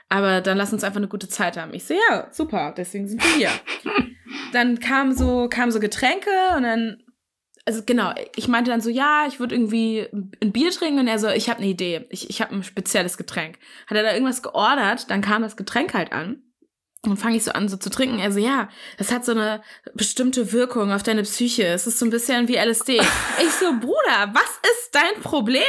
[0.09, 1.73] aber dann lass uns einfach eine gute Zeit haben.
[1.73, 3.49] Ich so, ja, super, deswegen sind wir hier.
[4.53, 6.97] dann kam so, kam so Getränke und dann
[7.65, 10.07] also genau, ich meinte dann so, ja, ich würde irgendwie
[10.41, 13.17] ein Bier trinken und er so, ich habe eine Idee, ich, ich habe ein spezielles
[13.17, 13.57] Getränk.
[13.87, 16.41] Hat er da irgendwas geordert, dann kam das Getränk halt an.
[17.01, 18.17] Und fange ich so an, so zu trinken.
[18.17, 19.61] Er so, ja, das hat so eine
[19.93, 21.65] bestimmte Wirkung auf deine Psyche.
[21.67, 22.97] Es ist so ein bisschen wie LSD.
[23.43, 25.61] ich so, Bruder, was ist dein Problem?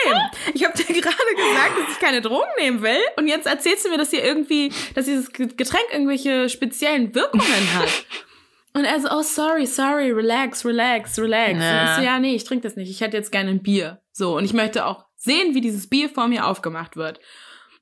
[0.54, 3.00] Ich habe dir gerade gesagt, dass ich keine Drogen nehmen will.
[3.16, 7.88] Und jetzt erzählst du mir, dass hier irgendwie, dass dieses Getränk irgendwelche speziellen Wirkungen hat.
[8.76, 11.58] Und er so, oh, sorry, sorry, relax, relax, relax.
[11.58, 11.80] Ja.
[11.80, 12.90] Und ich so, ja, nee, ich trinke das nicht.
[12.90, 14.02] Ich hätte jetzt gerne ein Bier.
[14.12, 17.18] So, und ich möchte auch sehen, wie dieses Bier vor mir aufgemacht wird.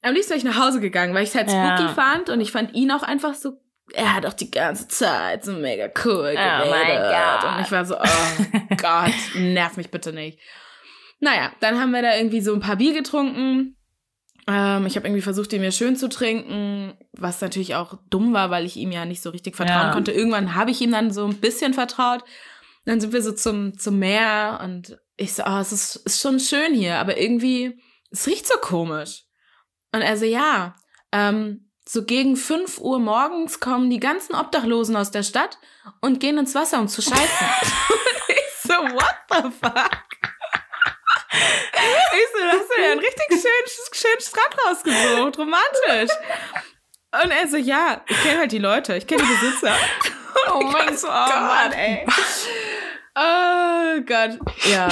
[0.03, 1.89] Am liebsten wäre ich nach Hause gegangen, weil ich es halt spooky ja.
[1.89, 3.61] fand und ich fand ihn auch einfach so,
[3.93, 6.63] er hat auch die ganze Zeit so mega cool geredet.
[6.65, 7.53] Oh mein Gott.
[7.53, 10.39] Und ich war so, oh Gott, nerv mich bitte nicht.
[11.19, 13.77] Naja, dann haben wir da irgendwie so ein paar Bier getrunken.
[14.47, 18.51] Ähm, ich habe irgendwie versucht, ihn mir schön zu trinken, was natürlich auch dumm war,
[18.51, 19.93] weil ich ihm ja nicht so richtig vertrauen Ja.
[19.93, 20.13] konnte.
[20.13, 22.25] Irgendwann habe ich ihm dann so ein bisschen vertraut.
[22.85, 26.39] Dann sind wir so zum, zum Meer und ich so, oh, es ist, ist schon
[26.41, 27.81] schön hier, aber irgendwie,
[28.11, 29.23] es riecht so komisch.
[29.93, 30.75] Und er so, ja,
[31.13, 35.59] ähm, so gegen 5 Uhr morgens kommen die ganzen Obdachlosen aus der Stadt
[36.01, 37.47] und gehen ins Wasser, um zu scheißen.
[38.29, 39.91] ich so, what the fuck?
[41.37, 46.17] Ich so, hast du ja einen richtig schönen, schönen Strand rausgesucht, romantisch.
[47.23, 49.75] Und er so, ja, ich kenne halt die Leute, ich kenne die Besitzer.
[50.53, 51.41] Oh mein so, oh Gott.
[51.41, 52.07] Mann, ey.
[53.17, 54.39] Oh Gott,
[54.71, 54.89] ja.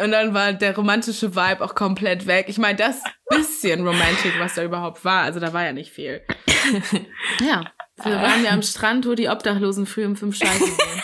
[0.00, 2.46] Und dann war der romantische Vibe auch komplett weg.
[2.48, 6.24] Ich meine, das bisschen Romantik, was da überhaupt war, also da war ja nicht viel.
[7.40, 7.64] Ja,
[8.02, 11.02] wir waren ja am Strand, wo die Obdachlosen früh um fünf scheißen gehen.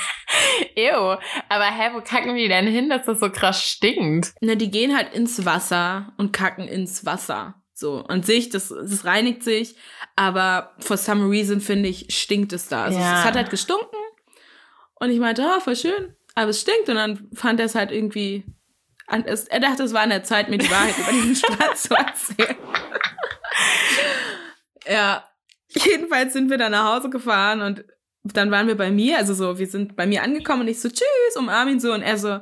[0.76, 1.16] Ew.
[1.48, 4.32] Aber hä, wo kacken die denn hin, dass das so krass stinkt?
[4.40, 7.54] Na, die gehen halt ins Wasser und kacken ins Wasser.
[7.74, 9.76] So, an sich, das, das reinigt sich,
[10.16, 12.84] aber for some reason, finde ich, stinkt es da.
[12.84, 13.20] Also Ja.
[13.20, 13.96] es hat halt gestunken
[14.96, 17.92] und ich meinte, ah, voll schön, aber es stinkt und dann fand er es halt
[17.92, 18.44] irgendwie,
[19.06, 21.94] an- er dachte, es war an der Zeit, mir die Wahrheit über diesen Strand zu
[21.94, 22.56] erzählen.
[24.86, 25.24] ja,
[25.68, 27.84] jedenfalls sind wir dann nach Hause gefahren und
[28.24, 30.88] dann waren wir bei mir, also so, wir sind bei mir angekommen und ich so,
[30.88, 32.40] tschüss, umarm ihn so und er so,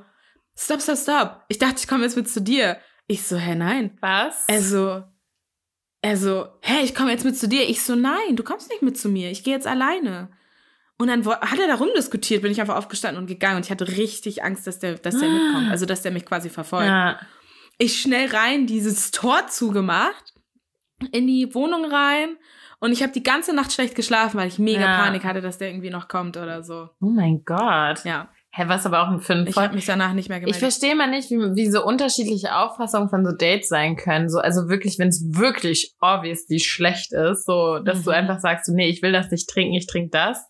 [0.58, 1.40] stop, stop, stop.
[1.48, 2.78] Ich dachte, ich komme jetzt mit zu dir.
[3.06, 3.96] Ich so, hä, nein.
[4.00, 4.44] Was?
[4.48, 5.04] Er so,
[6.02, 7.68] er so, hä, ich komme jetzt mit zu dir.
[7.68, 9.30] Ich so, nein, du kommst nicht mit zu mir.
[9.30, 10.30] Ich gehe jetzt alleine.
[10.98, 13.86] Und dann hat er da rumdiskutiert, bin ich einfach aufgestanden und gegangen und ich hatte
[13.86, 15.32] richtig Angst, dass der, dass der Ah.
[15.32, 16.86] mitkommt, also dass der mich quasi verfolgt.
[16.88, 17.20] ja.
[17.78, 20.32] Ich schnell rein, dieses Tor zugemacht,
[21.12, 22.38] in die Wohnung rein
[22.80, 24.96] und ich habe die ganze Nacht schlecht geschlafen, weil ich mega Ja.
[25.04, 26.88] Panik hatte, dass der irgendwie noch kommt oder so.
[27.00, 28.04] Oh mein Gott.
[28.04, 30.60] Ja, Hä, was aber auch ein Film ich habe mich danach nicht mehr Ich gemeldet.
[30.62, 34.30] verstehe mal nicht, wie, wie so unterschiedliche Auffassungen von so Dates sein können.
[34.30, 38.16] So, also wirklich, wenn es wirklich obviously schlecht ist, so, dass du Mhm.
[38.16, 40.42] einfach sagst, so, nee, ich will das nicht trinken, ich trinke das.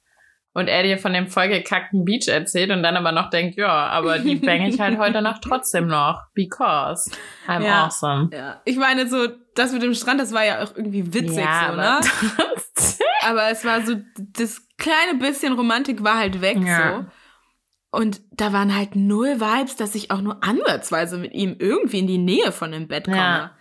[0.57, 4.19] Und er dir von dem vollgekackten Beach erzählt und dann aber noch denkt, ja, aber
[4.19, 6.23] die bang ich halt heute Nacht trotzdem noch.
[6.33, 7.11] Because
[7.47, 7.85] I'm Ja.
[7.85, 8.31] awesome.
[8.33, 11.69] ja, ich meine so, das mit dem Strand, das war ja auch irgendwie witzig ja,
[11.69, 11.99] so, ne?
[11.99, 17.01] aber Aber es war so, das kleine bisschen Romantik war halt weg Ja.
[17.01, 17.99] so.
[17.99, 22.07] Und da waren halt null Vibes, dass ich auch nur ansatzweise mit ihm irgendwie in
[22.07, 23.17] die Nähe von dem Bett komme.
[23.19, 23.57] Ja.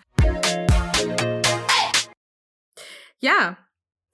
[3.19, 3.57] Ja,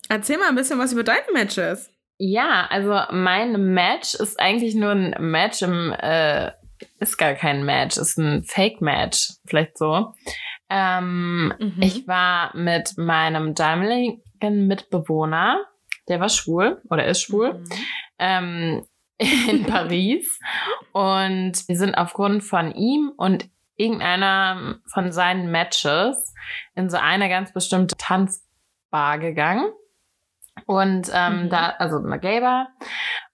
[0.10, 1.92] erzähl mal ein bisschen was über deine Matches.
[2.24, 6.52] Ja, also mein Match ist eigentlich nur ein Match im, äh,
[7.00, 10.14] ist gar kein Match, ist ein Fake-Match, vielleicht so.
[10.70, 11.82] Ähm, Mhm.
[11.82, 14.22] Ich war mit meinem damaligen
[14.68, 15.66] Mitbewohner,
[16.10, 17.66] der war schwul oder ist schwul, Mhm.
[18.20, 18.86] ähm,
[19.50, 20.40] in Paris.
[20.92, 26.36] Und wir sind aufgrund von ihm und irgendeiner von seinen Matches
[26.76, 29.72] in so eine ganz bestimmte Tanzbar gegangen.
[30.66, 31.50] Und ähm, Mhm.
[31.50, 32.68] da, also eine.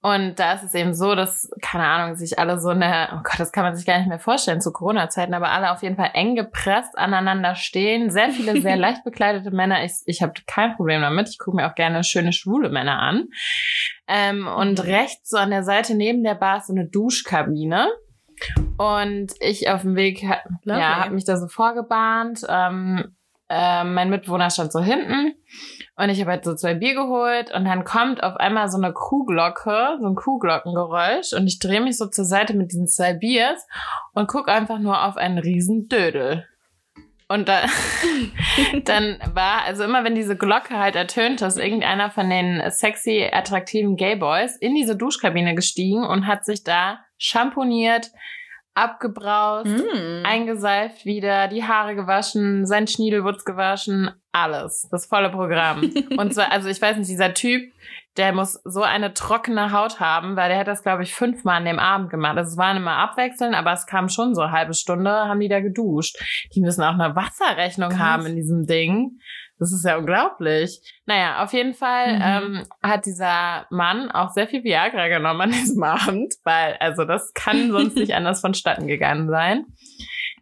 [0.01, 3.39] Und da ist es eben so, dass, keine Ahnung, sich alle so eine, oh Gott,
[3.39, 6.11] das kann man sich gar nicht mehr vorstellen zu Corona-Zeiten, aber alle auf jeden Fall
[6.13, 8.11] eng gepresst aneinander stehen.
[8.11, 9.83] Sehr viele sehr leicht bekleidete Männer.
[9.83, 11.27] Ich, ich habe kein Problem damit.
[11.29, 13.27] Ich gucke mir auch gerne schöne schwule Männer an.
[14.07, 14.85] Ähm, und Mhm.
[14.91, 17.87] rechts so an der Seite neben der Bar ist so eine Duschkabine.
[18.77, 20.21] Und ich auf dem Weg,
[20.63, 20.79] Lovely.
[20.79, 22.45] ja, habe mich da so vorgebahnt.
[22.47, 23.16] Ähm,
[23.49, 25.35] äh, mein Mitbewohner stand so hinten
[25.95, 28.93] und ich habe halt so zwei Bier geholt und dann kommt auf einmal so eine
[28.93, 33.65] Kuhglocke, so ein Kuhglockengeräusch und ich drehe mich so zur Seite mit diesen zwei Biers
[34.13, 36.45] und guck einfach nur auf einen riesen Dödel.
[37.29, 37.65] Und da,
[38.85, 43.97] dann war, also immer wenn diese Glocke halt ertönt, ist irgendeiner von den sexy, attraktiven
[43.97, 48.11] Gayboys in diese Duschkabine gestiegen und hat sich da schamponiert,
[48.77, 50.23] abgebraust, Mhm.
[50.23, 54.87] eingeseift wieder, die Haare gewaschen, sein Schniedelwutz gewaschen, alles.
[54.91, 55.81] Das volle Programm.
[56.17, 57.71] Und zwar, also ich weiß nicht, dieser Typ,
[58.17, 61.65] der muss so eine trockene Haut haben, weil der hat das, glaube ich, fünfmal an
[61.65, 62.37] dem Abend gemacht.
[62.37, 65.49] Also es waren immer abwechselnd, aber es kam schon so eine halbe Stunde, haben die
[65.49, 66.17] da geduscht.
[66.55, 67.99] Die müssen auch eine Wasserrechnung Krass.
[67.99, 69.19] haben in diesem Ding.
[69.59, 70.81] Das ist ja unglaublich.
[71.05, 72.21] Naja, auf jeden Fall Mhm.
[72.57, 77.33] ähm, hat dieser Mann auch sehr viel Viagra genommen an diesem Abend, weil, also das
[77.33, 79.65] kann sonst nicht anders vonstatten gegangen sein.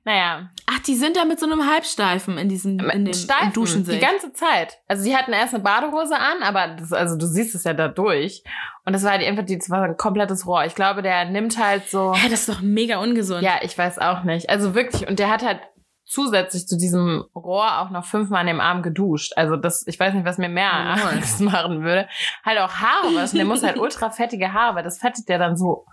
[0.08, 3.84] Naja, Ach, die sind da mit so einem Halbsteifen in diesem in dem Steifen, Duschen
[3.86, 4.02] die sich.
[4.02, 4.80] ganze Zeit.
[4.88, 7.88] Also die hatten erst eine Badehose an, aber das, also du siehst es ja da
[7.88, 8.44] durch.
[8.84, 10.66] Und das war halt einfach, die- das war ein komplettes Rohr.
[10.66, 12.14] Ich glaube, der nimmt halt so.
[12.16, 13.42] Hä, das ist doch mega ungesund.
[13.44, 14.50] Ja, ich weiß auch nicht.
[14.50, 15.60] Also wirklich, und der hat halt
[16.06, 19.34] zusätzlich zu diesem Rohr auch noch fünfmal an dem Arm geduscht.
[19.36, 21.08] Also das, ich weiß nicht, was mir mehr Oh.
[21.12, 22.08] Angst machen würde.
[22.44, 23.38] Halt auch Haare waschen.
[23.38, 25.86] Der muss halt ultra fettige Haare, weil das fettet der dann so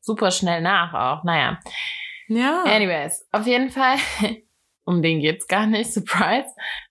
[0.00, 1.24] super schnell nach auch.
[1.24, 1.60] Naja.
[2.28, 2.64] ja.
[2.64, 3.96] Anyways, auf jeden Fall
[4.84, 6.48] um den geht's gar nicht, surprise,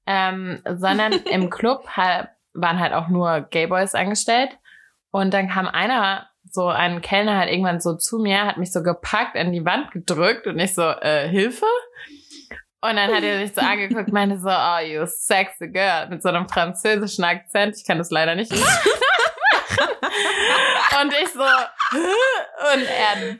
[0.07, 4.57] ähm, sondern im Club halt, waren halt auch nur Gayboys angestellt.
[5.11, 8.81] Und dann kam einer, so ein Kellner halt irgendwann so zu mir, hat mich so
[8.83, 11.65] gepackt, an die Wand gedrückt und ich so, äh, Hilfe?
[12.83, 16.27] Und dann hat er sich so angeguckt, meinte so, oh, you sexy girl, mit so
[16.27, 17.77] einem französischen Akzent.
[17.77, 18.51] Ich kann das leider nicht.
[18.51, 18.59] und
[21.13, 23.39] ich so, und er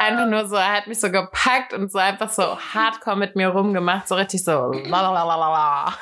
[0.00, 3.50] einfach nur so, er hat mich so gepackt und so einfach so hardcore mit mir
[3.50, 5.94] rumgemacht, so richtig so lalalala.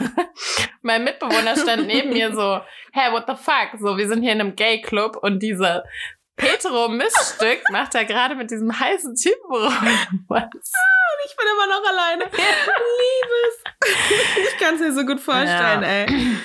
[0.80, 2.62] mein Mitbewohner stand neben mir so,
[2.94, 3.78] hey, what the fuck?
[3.80, 5.84] So, wir sind hier in einem Gay-Club und diese
[6.36, 9.72] Petro-Missstück macht er gerade mit diesem heißen Typen rum.
[10.28, 10.44] Was?
[11.24, 12.24] Ich bin immer noch alleine.
[12.24, 13.64] Liebes.
[14.52, 15.88] Ich kann es mir so gut vorstellen, Ja.
[15.88, 16.36] ey.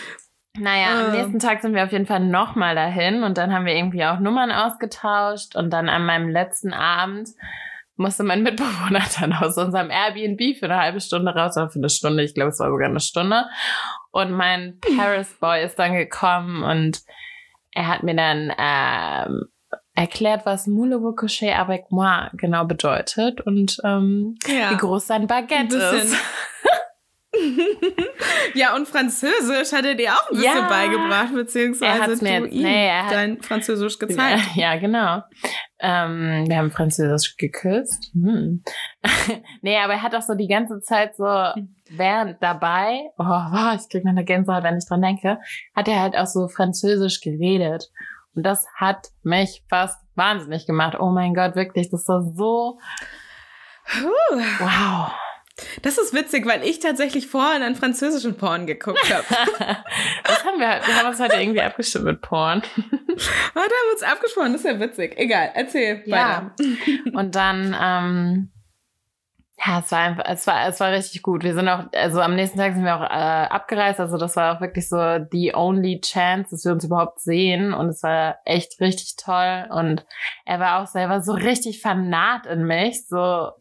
[0.60, 1.12] Naja, am Ah.
[1.12, 4.20] nächsten Tag sind wir auf jeden Fall nochmal dahin und dann haben wir irgendwie auch
[4.20, 7.30] Nummern ausgetauscht und dann an meinem letzten Abend
[7.96, 11.90] musste mein Mitbewohner dann aus unserem Airbnb für eine halbe Stunde raus oder für eine
[11.90, 13.46] Stunde, ich glaube es war sogar eine Stunde
[14.12, 17.02] und mein Paris Boy ist dann gekommen und
[17.74, 19.44] er hat mir dann ähm,
[19.98, 24.72] erklärt, was Moulez coucher avec moi genau bedeutet und ähm, Ja.
[24.72, 26.16] wie groß sein Baguette ist.
[28.56, 30.68] ja, und Französisch hat er dir auch ein bisschen Ja.
[30.68, 34.44] beigebracht, Er beziehungsweise hat's du ihm nee, er hat- dein Französisch gezeigt.
[34.56, 35.22] Ja, ja genau.
[35.80, 38.12] Ähm, wir haben Französisch geküsst.
[38.14, 38.64] Hm.
[39.62, 41.26] nee, aber er hat auch so die ganze Zeit so
[41.92, 45.40] während dabei, oh, wow, ich krieg noch eine Gänsehaut, wenn ich dran denke,
[45.76, 47.90] hat er halt auch so Französisch geredet.
[48.38, 50.96] Und das hat mich fast wahnsinnig gemacht.
[51.00, 52.78] Oh mein Gott, wirklich, das war so,
[53.84, 54.40] Puh.
[54.60, 55.12] wow.
[55.82, 59.26] Das ist witzig, weil ich tatsächlich vorhin einen französischen Porn geguckt habe.
[60.24, 62.62] Das haben wir, wir haben uns heute irgendwie abgestimmt mit Porn.
[62.62, 65.18] Da haben wir uns abgesprochen, das ist ja witzig.
[65.18, 66.52] Egal, erzähl Ja.
[66.56, 67.18] weiter.
[67.18, 68.52] Und dann, ähm,
[69.66, 71.44] ja, es war einfach, es war, es war richtig gut.
[71.44, 74.00] Wir sind auch, also am nächsten Tag sind wir auch äh, abgereist.
[74.00, 77.74] Also das war auch wirklich so die only chance, dass wir uns überhaupt sehen.
[77.74, 79.66] Und es war echt richtig toll.
[79.72, 80.06] Und
[80.46, 83.08] er war auch selber so richtig fanat in mich.
[83.08, 83.52] So,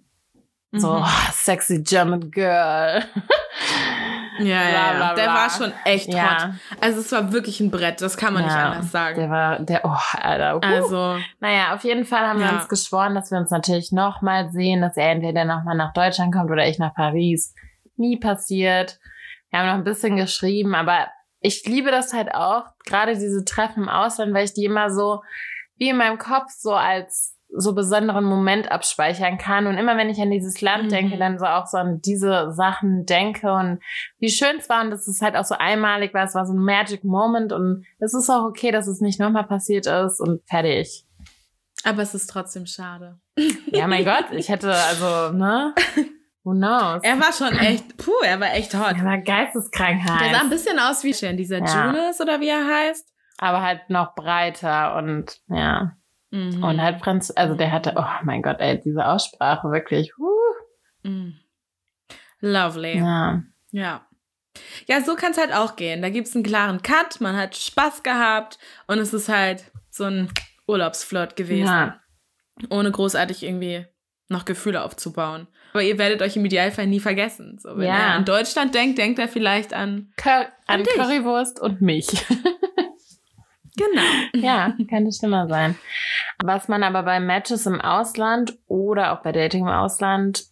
[0.73, 1.03] so Mhm.
[1.03, 3.03] oh, sexy German Girl.
[4.39, 4.97] Ja, ja, Bla, ja.
[4.97, 5.35] bla, Der bla.
[5.35, 6.15] war schon echt hot.
[6.15, 9.19] ja, Also es war wirklich ein Brett, das kann man nicht Ja, anders sagen.
[9.21, 10.57] der war, der, oh, Alter.
[10.57, 10.61] Uh.
[10.63, 12.57] Also, Naja, auf jeden Fall haben wir Ja.
[12.57, 16.51] uns geschworen, dass wir uns natürlich nochmal sehen, dass er entweder nochmal nach Deutschland kommt
[16.51, 17.55] oder ich nach Paris.
[17.97, 18.99] Nie passiert.
[19.51, 21.07] Wir haben noch ein bisschen geschrieben, aber
[21.41, 25.23] ich liebe das halt auch, gerade diese Treffen im Ausland, weil ich die immer so
[25.77, 29.67] wie in meinem Kopf so als so besonderen Moment abspeichern kann.
[29.67, 30.89] Und immer wenn ich an dieses Land Mhm.
[30.91, 33.81] denke, dann so auch so an diese Sachen denke und
[34.19, 36.25] wie schön es war und dass es halt auch so einmalig war.
[36.25, 39.45] Es war so ein Magic Moment und es ist auch okay, dass es nicht nochmal
[39.47, 41.05] passiert ist und fertig.
[41.85, 43.19] aber es ist trotzdem schade.
[43.73, 45.75] Ja, mein Gott, ich hätte also, ne?
[46.45, 47.03] Who knows?
[47.03, 48.97] Er war schon echt, puh, er war echt hot.
[48.99, 51.87] Er war geisteskrank Der sah ein bisschen aus wie Shen, dieser Ja.
[51.87, 53.13] Jonas oder wie er heißt.
[53.39, 55.93] aber halt noch breiter und ja.
[56.37, 56.63] Mhm.
[56.63, 60.31] Und halt Franz, also der hatte, oh mein Gott, ey, diese Aussprache wirklich, huh.
[61.03, 61.37] Mhm.
[62.41, 62.99] Lovely.
[62.99, 63.43] Ja.
[63.71, 64.07] Ja.
[64.87, 65.01] ja.
[65.03, 66.03] so kann es halt auch gehen.
[66.03, 70.05] Da gibt es einen klaren Cut, man hat Spaß gehabt und es ist halt so
[70.05, 70.31] ein
[70.67, 71.67] Urlaubsflirt gewesen.
[71.67, 72.01] Ja.
[72.71, 73.87] Ohne großartig irgendwie
[74.29, 75.47] noch Gefühle aufzubauen.
[75.73, 77.59] Aber ihr werdet euch im Idealfall nie vergessen.
[77.61, 77.97] So, wenn Ja.
[77.97, 80.13] er an Deutschland denkt, denkt er vielleicht an.
[80.17, 80.93] Cur an dich.
[80.95, 82.09] Currywurst und mich.
[83.77, 84.03] Genau.
[84.47, 85.77] ja, könnte schlimmer sein.
[86.43, 90.45] Was man aber bei Matches im Ausland oder auch bei Dating im Ausland,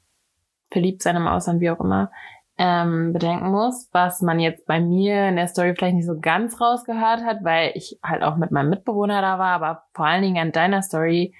[0.70, 2.10] verliebt sein im Ausland, wie auch immer,
[2.56, 6.60] ähm, bedenken muss, was man jetzt bei mir in der Story vielleicht nicht so ganz
[6.60, 10.38] rausgehört hat, weil ich halt auch mit meinem Mitbewohner da war, aber vor allen Dingen
[10.38, 11.34] an deiner Story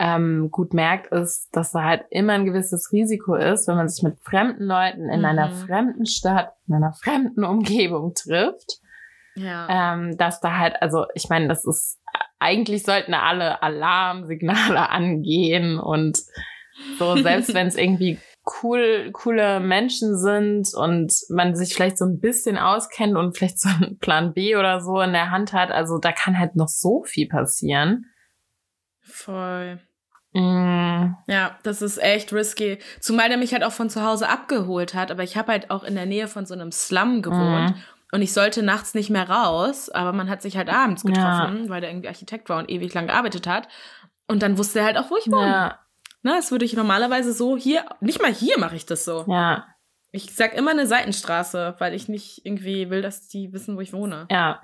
[0.00, 4.02] ähm, gut merkt, ist, dass da halt immer ein gewisses Risiko ist, wenn man sich
[4.02, 5.24] mit fremden Leuten in Mhm.
[5.26, 8.80] einer fremden Stadt, in einer fremden Umgebung trifft
[9.36, 9.94] Ja.
[9.94, 11.98] ähm, dass da halt, also ich meine, das ist,
[12.38, 16.18] eigentlich sollten alle Alarmsignale angehen und
[16.98, 18.18] so, selbst wenn es irgendwie
[18.62, 23.68] cool, coole Menschen sind und man sich vielleicht so ein bisschen auskennt und vielleicht so
[23.68, 27.02] einen Plan B oder so in der Hand hat, also da kann halt noch so
[27.04, 28.06] viel passieren.
[29.02, 29.80] Voll.
[30.32, 32.78] Mm, Ja, das ist echt risky.
[33.00, 35.82] Zumal der mich halt auch von zu Hause abgeholt hat, aber ich habe halt auch
[35.84, 37.70] in der Nähe von so einem Slum gewohnt.
[37.70, 37.82] Mhm.
[38.12, 41.80] Und ich sollte nachts nicht mehr raus, aber man hat sich halt abends getroffen, weil
[41.80, 43.68] der irgendwie Architekt war und ewig lang gearbeitet hat.
[44.26, 45.46] Und dann wusste er halt auch, wo ich wohne.
[45.46, 45.78] ja,
[46.22, 49.24] Ne, das würde ich normalerweise so hier, nicht mal hier mache ich das so.
[49.28, 49.66] ja,
[50.12, 53.92] Ich sag immer eine Seitenstraße, weil ich nicht irgendwie will, dass die wissen, wo ich
[53.92, 54.26] wohne.
[54.30, 54.60] ja.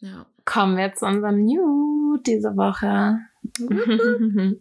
[0.00, 0.26] Ja.
[0.44, 3.18] Kommen wir zu unserem Nude diese Woche.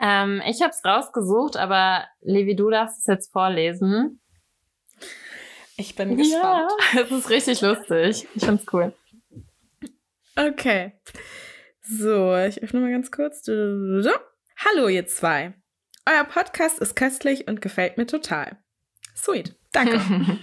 [0.00, 4.20] Ähm, ich habe es rausgesucht, aber Levi, du darfst es jetzt vorlesen.
[5.80, 6.72] Ich bin gespannt.
[6.92, 8.26] Ja, es ist richtig lustig.
[8.34, 8.92] Ich find's cool.
[10.34, 10.92] Okay.
[11.80, 13.46] So, ich öffne mal ganz kurz.
[13.46, 15.54] Hallo, ihr zwei.
[16.04, 18.58] Euer Podcast ist köstlich und gefällt mir total.
[19.14, 19.54] Sweet.
[19.70, 20.00] Danke.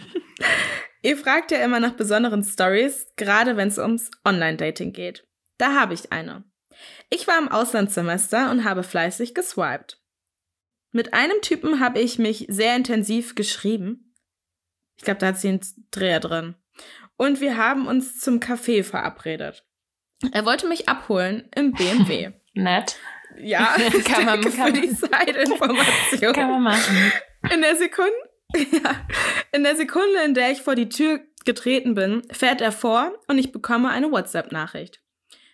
[1.01, 5.27] ihr fragt ja immer nach besonderen Stories, gerade wenn es ums Online-Dating geht.
[5.57, 6.45] Da habe ich eine.
[7.09, 10.01] Ich war im Auslandssemester und habe fleißig geswiped.
[10.93, 14.04] Mit einem Typen habe ich mich sehr intensiv geschrieben
[14.97, 16.55] ich glaube, da hat sie einen Dreher drin.
[17.17, 19.65] Und wir haben uns zum Café verabredet.
[20.31, 22.31] Er wollte mich abholen im BMW.
[22.53, 22.97] Nett.
[23.37, 23.75] Ja,
[24.05, 26.33] kann man, kann für die Side-Information.
[26.33, 27.11] Kann man machen.
[27.51, 28.13] In der Sekunde,
[28.55, 29.05] ja,
[29.51, 33.37] in der Sekunde, in der ich vor die Tür getreten bin, fährt er vor und
[33.37, 35.01] ich bekomme eine WhatsApp-Nachricht.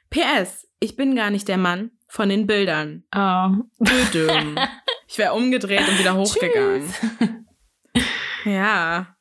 [0.09, 3.03] PS, ich bin gar nicht der Mann von den Bildern.
[3.15, 3.63] Oh.
[3.79, 4.57] Dödüm.
[5.07, 6.93] Ich wäre umgedreht und wieder hochgegangen.
[8.45, 9.15] ja.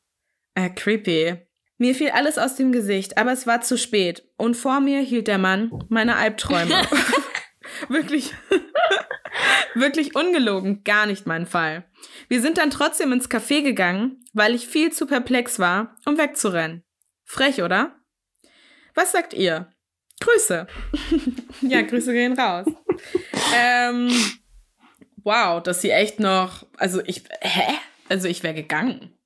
[0.55, 1.37] Äh, creepy.
[1.77, 4.23] Mir fiel alles aus dem Gesicht, aber es war zu spät.
[4.37, 6.75] Und vor mir hielt der Mann meine Albträume.
[7.89, 8.33] wirklich,
[9.73, 11.89] wirklich ungelogen, gar nicht mein Fall.
[12.27, 16.83] Wir sind dann trotzdem ins Café gegangen, weil ich viel zu perplex war, um wegzurennen.
[17.23, 17.95] Frech, oder?
[18.93, 19.71] Was sagt ihr?
[20.19, 20.67] Grüße.
[21.61, 22.67] ja, Grüße gehen raus.
[23.55, 24.11] ähm,
[25.23, 27.73] wow, dass sie echt noch, also ich, hä?
[28.09, 29.17] Also ich wäre gegangen.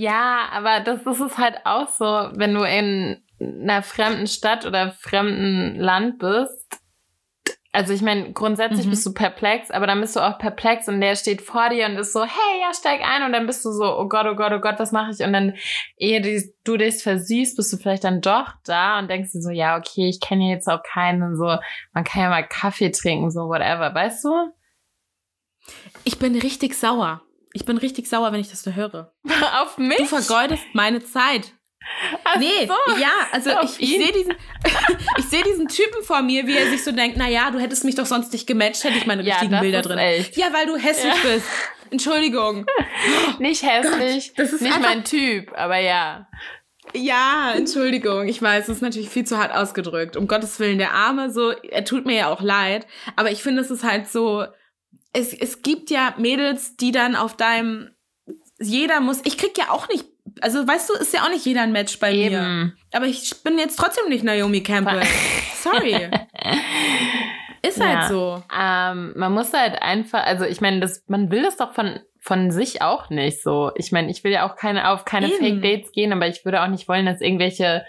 [0.00, 4.92] Ja, aber das, das ist halt auch so, wenn du in einer fremden Stadt oder
[4.92, 6.80] fremden Land bist.
[7.70, 8.90] Also ich meine, grundsätzlich mhm.
[8.90, 11.96] bist du perplex, aber dann bist du auch perplex und der steht vor dir und
[11.96, 14.52] ist so, hey, ja, steig ein und dann bist du so, oh Gott, oh Gott,
[14.54, 15.20] oh Gott, was mache ich?
[15.22, 15.52] Und dann,
[15.98, 16.22] ehe
[16.64, 20.08] du dich versiehst, bist du vielleicht dann doch da und denkst dir so, ja, okay,
[20.08, 21.58] ich kenne jetzt auch keinen und so,
[21.92, 24.30] man kann ja mal Kaffee trinken, so whatever, weißt du?
[26.04, 27.20] Ich bin richtig sauer.
[27.52, 29.12] Ich bin richtig sauer, wenn ich das so höre.
[29.62, 29.96] Auf mich?
[29.98, 31.52] Du vergeudest meine Zeit.
[32.24, 33.00] Ach nee, so.
[33.00, 34.34] ja, also ich, ich sehe diesen,
[35.18, 37.84] ich sehe diesen Typen vor mir, wie er sich so denkt, na ja, du hättest
[37.84, 39.98] mich doch sonst nicht gematcht, hätte ich meine Ja, richtigen Bilder drin.
[39.98, 40.36] echt.
[40.36, 41.30] Ja, weil du hässlich Ja.
[41.34, 41.46] bist.
[41.90, 42.66] Entschuldigung.
[43.40, 46.28] Nicht hässlich, das ist nicht mein Typ, aber ja.
[46.94, 48.28] Ja, Entschuldigung.
[48.28, 50.16] Ich weiß, das ist natürlich viel zu hart ausgedrückt.
[50.16, 52.86] Um Gottes Willen, der Arme, so, er tut mir ja auch leid.
[53.16, 54.44] Aber ich finde, es ist halt so,
[55.12, 57.90] es, es gibt ja Mädels, die dann auf deinem,
[58.60, 60.04] jeder muss, ich krieg ja auch nicht,
[60.40, 62.26] also weißt du, ist ja auch nicht jeder ein Match bei mir.
[62.26, 62.76] Eben.
[62.92, 65.02] Aber ich bin jetzt trotzdem nicht Naomi Campbell.
[65.62, 66.08] Sorry.
[67.62, 67.86] Ist Ja.
[67.86, 68.42] halt so.
[68.56, 72.50] Ähm, man muss halt einfach, also ich meine, das, man will das doch von, von
[72.50, 73.70] sich auch nicht so.
[73.76, 75.38] Ich meine, ich will ja auch keine auf keine Eben.
[75.38, 77.84] Fake Dates gehen, aber ich würde auch nicht wollen, dass irgendwelche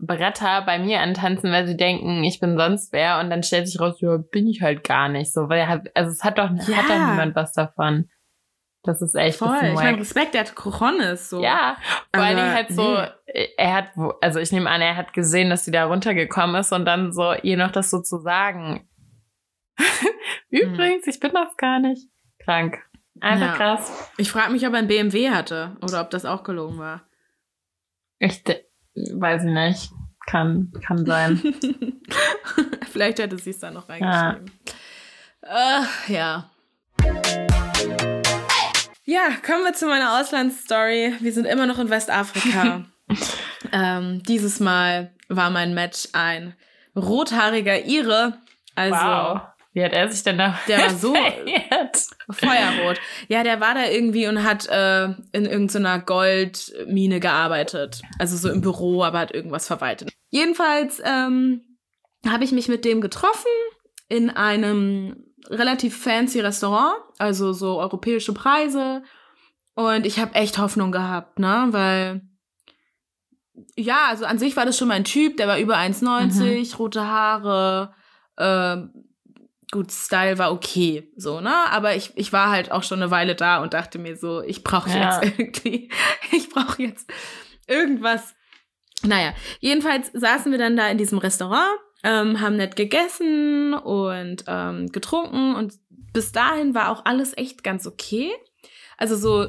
[0.00, 3.80] Bretter bei mir antanzen, weil sie denken, ich bin sonst wer und dann stellt sich
[3.80, 6.76] raus, ja, bin ich halt gar nicht so, weil also es hat doch, Ja.
[6.76, 8.08] hat doch niemand was davon.
[8.82, 9.58] Das ist echt Voll.
[9.62, 9.98] Ich meine.
[9.98, 11.42] Respekt, der hat Cojones, so.
[11.42, 11.76] Ja,
[12.14, 12.96] vor allen Aber Dingen halt so,
[13.58, 13.90] er hat,
[14.22, 17.34] also ich nehme an, er hat gesehen, dass sie da runtergekommen ist und dann so,
[17.42, 18.88] ihr noch das so zu sagen.
[20.48, 22.08] Übrigens, ich bin das gar nicht.
[22.42, 22.78] Krank.
[23.20, 23.56] Einfach Ja.
[23.56, 24.10] krass.
[24.16, 27.02] Ich frage mich, ob er ein BMW hatte oder ob das auch gelogen war.
[28.18, 28.42] Ich
[28.94, 29.90] weiß ich nicht.
[30.26, 31.40] Kann, kann sein.
[32.92, 34.50] Vielleicht hätte sie es dann noch reingeschrieben.
[35.42, 35.86] Ja.
[36.08, 36.50] ja.
[39.04, 41.14] Ja, kommen wir zu meiner Auslandsstory.
[41.18, 42.84] Wir sind immer noch in Westafrika.
[43.72, 46.54] ähm, dieses Mal war mein Match ein
[46.94, 48.38] rothaariger Ire.
[48.76, 49.40] Also wow.
[49.72, 51.14] Wie hat er sich denn da Der war so-?
[52.30, 53.00] Feuerrot.
[53.28, 58.02] Ja, der war da irgendwie und hat äh, in irgendeiner Goldmine gearbeitet.
[58.18, 60.12] Also so im Büro, aber hat irgendwas verwaltet.
[60.30, 61.62] Jedenfalls ähm,
[62.26, 63.50] habe ich mich mit dem getroffen
[64.08, 69.02] in einem relativ fancy Restaurant, also so europäische Preise.
[69.74, 71.68] Und ich habe echt Hoffnung gehabt, ne?
[71.70, 72.22] Weil,
[73.76, 77.94] ja, also an sich war das schon mein Typ, der war über 1,90, rote Haare,
[78.36, 79.09] ähm,
[79.70, 81.54] gut, Style war okay, so, ne?
[81.70, 84.64] Aber ich, ich war halt auch schon eine Weile da und dachte mir so, ich
[84.64, 85.22] brauche Ja.
[85.22, 85.90] jetzt irgendwie,
[86.32, 87.10] ich brauche jetzt
[87.66, 88.34] irgendwas.
[89.02, 94.90] Naja, jedenfalls saßen wir dann da in diesem Restaurant, ähm, haben nett gegessen und ähm,
[94.92, 95.74] getrunken und
[96.12, 98.32] bis dahin war auch alles echt ganz okay.
[98.98, 99.48] Also so,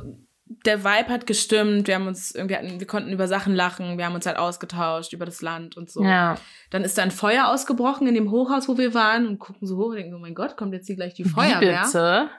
[0.65, 4.05] der Vibe hat gestimmt, wir haben uns irgendwie, hatten, wir konnten über Sachen lachen, wir
[4.05, 6.03] haben uns halt ausgetauscht über das Land und so.
[6.03, 6.35] Ja.
[6.69, 9.77] Dann ist da ein Feuer ausgebrochen in dem Hochhaus, wo wir waren und gucken so
[9.77, 11.83] hoch und denken, oh mein Gott, kommt jetzt hier gleich die Feuerwehr.
[11.83, 12.29] bitte?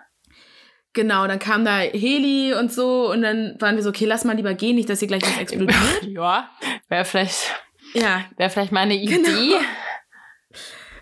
[0.94, 4.36] Genau, dann kam da Heli und so und dann waren wir so, okay, lass mal
[4.36, 6.02] lieber gehen, nicht, dass hier gleich was explodiert.
[6.02, 6.50] Ja,
[6.88, 7.50] wäre vielleicht,
[7.94, 9.16] ja, wäre vielleicht mal eine Idee.
[9.16, 9.60] Genau.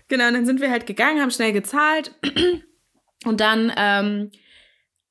[0.07, 2.15] genau, und dann sind wir halt gegangen, haben schnell gezahlt
[3.23, 4.31] Und dann, ähm,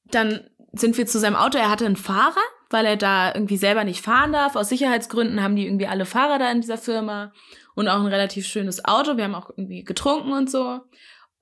[0.06, 1.58] dann sind wir zu seinem Auto.
[1.58, 2.40] Er hatte einen Fahrer,
[2.70, 4.56] weil er da irgendwie selber nicht fahren darf.
[4.56, 7.32] Aus Sicherheitsgründen haben die irgendwie alle Fahrer da in dieser Firma
[7.74, 9.16] und auch ein relativ schönes Auto.
[9.16, 10.80] Wir haben auch irgendwie getrunken und so.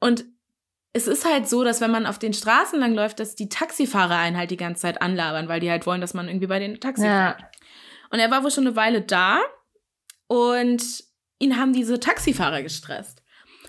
[0.00, 0.24] Und
[0.92, 4.16] es ist halt so, dass wenn man auf den Straßen lang läuft, dass die Taxifahrer
[4.16, 6.80] einen halt die ganze Zeit anlabern, weil die halt wollen, dass man irgendwie bei den
[6.80, 7.34] Taxi Ja.
[7.36, 7.42] fährt.
[8.10, 9.38] Und er war wohl schon eine Weile da
[10.26, 10.82] und
[11.38, 13.22] ihn haben diese Taxifahrer gestresst.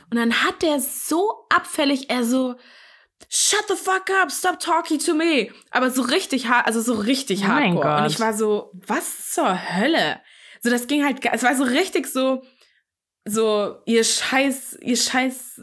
[0.10, 2.56] Und dann hat der so abfällig, er so,
[3.28, 5.52] shut the fuck up, stop talking to me.
[5.72, 7.98] Aber so richtig hart, also so richtig Oh mein hardcore.
[8.04, 10.22] Und ich war so, was zur Hölle?
[10.62, 12.44] So, das ging halt, es war so richtig so,
[13.26, 15.62] so, ihr scheiß, ihr scheiß,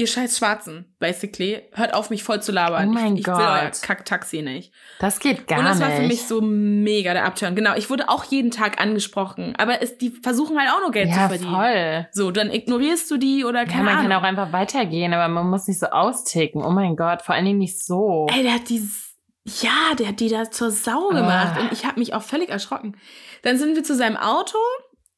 [0.00, 1.62] ihr scheiß Schwarzen, basically.
[1.74, 2.88] Hört auf, mich voll zu labern.
[2.88, 3.82] Oh mein ich, ich will euer Gott.
[3.82, 4.72] Kack-Taxi nicht.
[4.98, 5.88] Das geht gar Und das nicht.
[5.88, 7.54] war für mich so mega der Abturn.
[7.54, 9.54] Genau, ich wurde auch jeden Tag angesprochen.
[9.58, 11.54] Aber es, die versuchen halt auch nur Geld ja, zu verdienen.
[11.54, 12.08] voll.
[12.12, 14.10] So, dann ignorierst du die oder Ja, keine man Ahnung.
[14.10, 16.64] kann auch einfach weitergehen, aber man muss nicht so austicken.
[16.64, 18.26] Oh mein Gott, vor allen Dingen nicht so.
[18.34, 19.14] Ey, der hat dieses,
[19.60, 21.56] ja, der hat die da zur Sau gemacht.
[21.56, 21.60] Ah.
[21.60, 22.96] Und ich habe mich auch völlig erschrocken.
[23.42, 24.58] Dann sind wir zu seinem Auto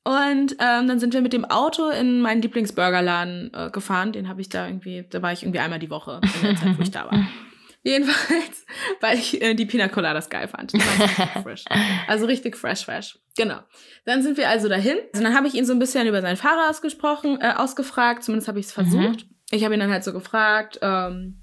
[0.04, 4.12] und ähm, dann sind wir mit dem Auto in meinen Lieblingsburgerladen äh, gefahren.
[4.12, 6.78] Den habe ich da irgendwie, da war ich irgendwie einmal die Woche in der Zeit,
[6.78, 7.28] wo ich da war.
[7.84, 8.66] Jedenfalls,
[9.00, 10.72] weil ich äh, die Pina Coladas geil fand.
[10.74, 11.64] Richtig.
[12.06, 13.18] Also richtig fresh, fresh.
[13.36, 13.60] Genau.
[14.04, 14.98] Dann sind wir also dahin.
[15.14, 18.24] Und dann habe ich ihn so ein bisschen über seinen Fahrer ausgesprochen, äh, ausgefragt.
[18.24, 19.26] Zumindest habe ich es versucht.
[19.50, 21.42] Ich habe ihn dann halt so gefragt, ähm,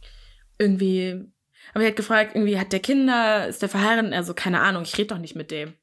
[0.57, 1.26] irgendwie,
[1.74, 4.14] aber er hat gefragt, irgendwie hat der Kinder, ist der verheiratet?
[4.14, 5.74] Also keine Ahnung, ich rede doch nicht mit dem.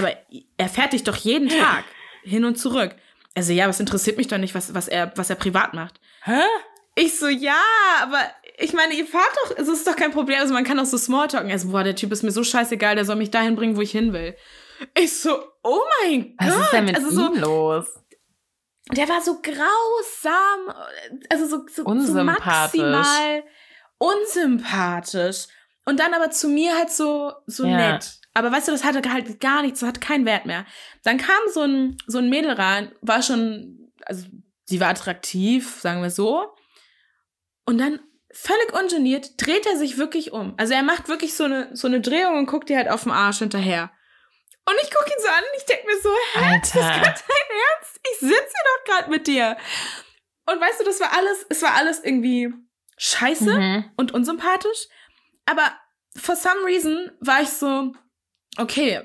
[0.00, 1.84] So, Hä, aber er fährt dich doch jeden Tag
[2.22, 2.94] hin und zurück.
[3.34, 6.00] Also ja, aber es interessiert mich doch nicht, was, was er, was er privat macht.
[6.24, 6.40] Hä?
[6.96, 7.56] Ich so, ja,
[8.02, 8.20] aber
[8.58, 10.38] ich meine, ihr fahrt doch, es ist doch kein Problem.
[10.38, 11.50] Also man kann auch so Smalltalken.
[11.50, 13.90] Also, boah, der Typ ist mir so scheißegal, der soll mich dahin bringen, wo ich
[13.90, 14.36] hin will.
[14.96, 16.62] Ich so, oh mein Was Gott.
[16.64, 17.86] ist denn mit also so, ihm los?
[18.92, 20.74] der war so grausam,
[21.30, 22.80] also so, so, so Unsympathisch.
[22.80, 23.42] maximal
[23.98, 25.46] unsympathisch.
[25.86, 27.92] Und dann aber zu mir halt so, so Ja.
[27.92, 28.18] nett.
[28.34, 30.66] Aber weißt du, das hatte halt gar nichts, das hatte keinen Wert mehr.
[31.04, 34.26] Dann kam so ein, so ein Mädel rein, war schon, also
[34.64, 36.52] sie war attraktiv, sagen wir so.
[37.64, 38.00] Und dann
[38.32, 40.54] völlig ungeniert dreht er sich wirklich um.
[40.56, 43.12] Also er macht wirklich so eine, so eine Drehung und guckt dir halt auf den
[43.12, 43.90] Arsch hinterher.
[44.66, 47.00] Und ich gucke ihn so an und ich denke mir so, hä, das ist Alter.
[47.00, 48.00] gerade dein Ernst?
[48.12, 49.56] Ich sitze hier doch gerade mit dir.
[50.46, 52.52] Und weißt du, das war alles, es war alles irgendwie
[52.96, 53.90] scheiße Mhm.
[53.96, 54.88] und unsympathisch.
[55.46, 55.72] Aber
[56.16, 57.92] for some reason war ich so,
[58.58, 59.02] okay,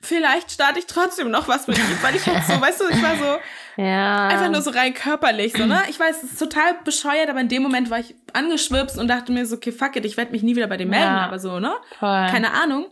[0.00, 2.02] vielleicht starte ich trotzdem noch was mit ihm.
[2.02, 4.28] Weil ich halt so, weißt du, ich war so Ja.
[4.28, 5.82] einfach nur so rein körperlich, so, ne?
[5.88, 9.32] Ich weiß, es ist total bescheuert, aber in dem Moment war ich angeschwipst und dachte
[9.32, 11.24] mir so, okay, fuck it, ich werde mich nie wieder bei dem melden, Ja.
[11.26, 11.74] aber so, ne?
[11.98, 12.26] Voll.
[12.30, 12.86] Keine Ahnung.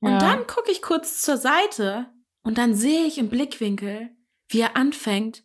[0.00, 0.18] Und Ja.
[0.18, 2.06] dann gucke ich kurz zur Seite
[2.42, 4.10] und dann sehe ich im Blickwinkel,
[4.50, 5.42] wie er anfängt,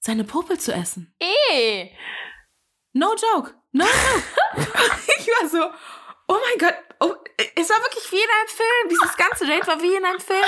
[0.00, 1.14] seine Popel zu essen.
[1.20, 1.90] Eh.
[2.94, 3.54] No joke.
[3.72, 4.22] No joke.
[5.18, 5.58] ich war so,
[6.28, 6.74] oh mein Gott.
[7.00, 7.14] Oh,
[7.54, 8.88] es war wirklich wie in einem Film.
[8.90, 10.40] Dieses ganze Date war wie in einem Film.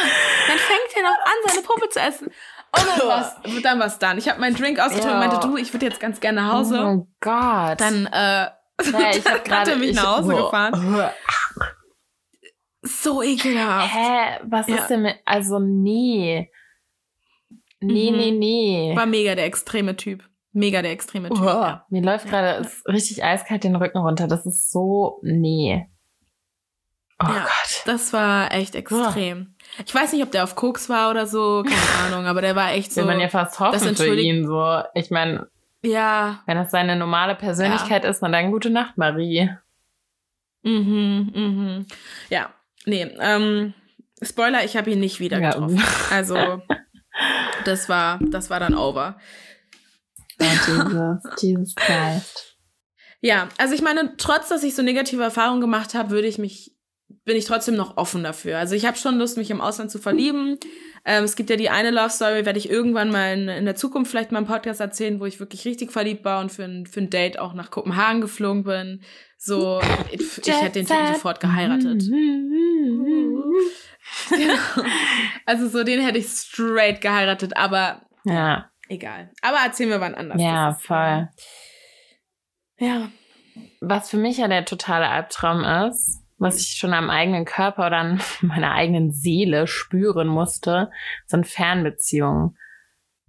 [0.49, 2.27] Dann fängt er noch an, seine Puppe zu essen.
[2.27, 4.19] Und dann war's, dann war's dann.
[4.19, 5.29] Ich habe meinen Drink ausgetrunken und Ja.
[5.29, 6.81] meinte, du, ich würde jetzt ganz gerne nach Oh Hause.
[6.83, 7.81] mein Gott.
[7.81, 10.45] dann, äh, ja, ich hab hat gerade er mich ich- nach Hause Boah.
[10.45, 11.11] gefahren.
[12.83, 13.95] So ekelhaft.
[13.95, 14.77] Hä, was Ja.
[14.77, 16.51] ist denn mit, also nee.
[17.81, 18.17] Nee, Mhm.
[18.19, 18.93] nee, nee.
[18.97, 20.25] War mega der extreme Typ.
[20.53, 21.39] Mega der extreme Typ.
[21.45, 21.87] Ja.
[21.91, 24.27] Mir läuft gerade ist richtig eiskalt den Rücken runter.
[24.27, 25.87] Das ist so, nee.
[27.23, 27.43] Oh Ja.
[27.45, 27.83] Gott.
[27.87, 29.55] Das war echt extrem.
[29.85, 31.77] Ich weiß nicht, ob der auf Koks war oder so, keine
[32.15, 33.03] Ahnung, aber der war echt so.
[33.03, 34.83] Will man ja fast hoffen das für entschuldigt- ihn so.
[34.95, 35.49] Ich meine,
[35.83, 39.51] ja, wenn das seine normale Persönlichkeit ist, na dann gute Nacht, Marie.
[40.63, 41.87] Mhm, mhm.
[42.29, 42.51] Ja,
[42.85, 43.73] nee, ähm,
[44.23, 45.53] Spoiler, ich habe ihn nicht wieder Ja.
[45.53, 45.83] getroffen.
[46.11, 46.37] Also,
[47.65, 49.17] das war, das war dann over.
[50.41, 52.57] Oh, Jesus, Jesus Christ.
[53.21, 56.75] Ja, also ich meine, trotz, dass ich so negative Erfahrungen gemacht habe, würde ich mich,
[57.25, 58.59] bin ich trotzdem noch offen dafür.
[58.59, 60.59] Also ich habe schon Lust, mich im Ausland zu verlieben.
[61.05, 63.75] Ähm, es gibt ja die eine Love Story, werde ich irgendwann mal in, in der
[63.75, 66.87] Zukunft vielleicht mal im Podcast erzählen, wo ich wirklich richtig verliebt war und für ein,
[66.87, 69.03] für ein Date auch nach Kopenhagen geflogen bin.
[69.37, 69.81] So,
[70.11, 72.03] ich, ich hätte den Typen sofort geheiratet.
[74.31, 74.89] Genau.
[75.47, 79.31] Also so, den hätte ich straight geheiratet, aber Ja, egal.
[79.43, 80.41] Aber erzählen wir wann anders.
[80.41, 81.29] ja, voll.
[82.79, 83.09] Ja.
[83.81, 87.99] Was für mich ja der totale Albtraum ist, was ich schon am eigenen Körper oder
[87.99, 90.91] an meiner eigenen Seele spüren musste,
[91.27, 92.57] sind Fernbeziehungen.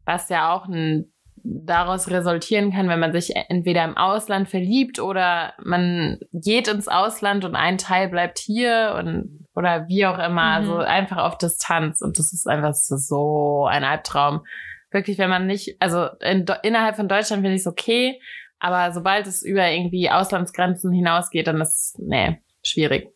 [0.06, 1.12] Was ja auch ein,
[1.44, 7.44] daraus resultieren kann, wenn man sich entweder im Ausland verliebt oder man geht ins Ausland
[7.46, 10.70] und ein Teil bleibt hier und oder wie auch immer, Mhm.
[10.70, 14.46] also einfach auf Distanz und das ist einfach so ein Albtraum.
[14.92, 18.20] Wirklich, wenn man nicht, also in, innerhalb von Deutschland finde ich es okay,
[18.64, 23.10] Aber sobald es über irgendwie Auslandsgrenzen hinausgeht, dann ist, nee, schwierig.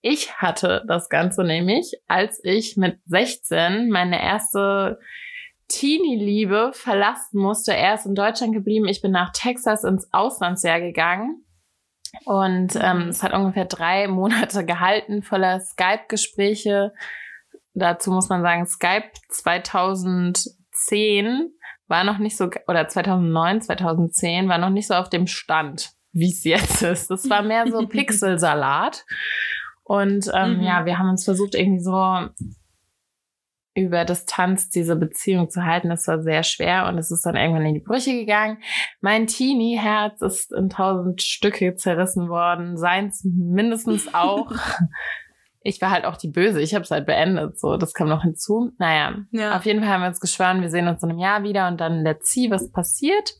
[0.00, 4.98] Ich hatte das Ganze nämlich, als ich mit 16 meine erste
[5.68, 7.74] Teenie-Liebe verlassen musste.
[7.74, 8.88] Er ist in Deutschland geblieben.
[8.88, 11.44] Ich bin nach Texas ins Auslandsjahr gegangen.
[12.24, 16.94] Und ähm, es hat ungefähr drei Monate gehalten, voller Skype-Gespräche.
[17.74, 19.10] Dazu muss man sagen, Skype
[20.86, 21.52] 2010
[21.88, 26.30] war noch nicht so, oder 2009, 2010 war noch nicht so auf dem Stand, wie
[26.30, 27.10] es jetzt ist.
[27.10, 29.04] Das war mehr so Pixelsalat.
[29.84, 30.62] Und ähm, mhm.
[30.62, 32.28] ja, wir haben uns versucht, irgendwie so
[33.76, 35.90] über Distanz diese Beziehung zu halten.
[35.90, 38.58] Das war sehr schwer und es ist dann irgendwann in die Brüche gegangen.
[39.00, 44.50] Mein Teenie-Herz ist in tausend Stücke zerrissen worden, seins mindestens auch.
[45.66, 46.60] ich war halt auch die Böse.
[46.60, 47.58] Ich habe es halt beendet.
[47.58, 48.72] So, das kam noch hinzu.
[48.78, 49.56] Naja, ja.
[49.56, 51.80] auf jeden Fall haben wir uns geschworen, wir sehen uns in einem Jahr wieder und
[51.80, 53.32] dann let's see, was passiert.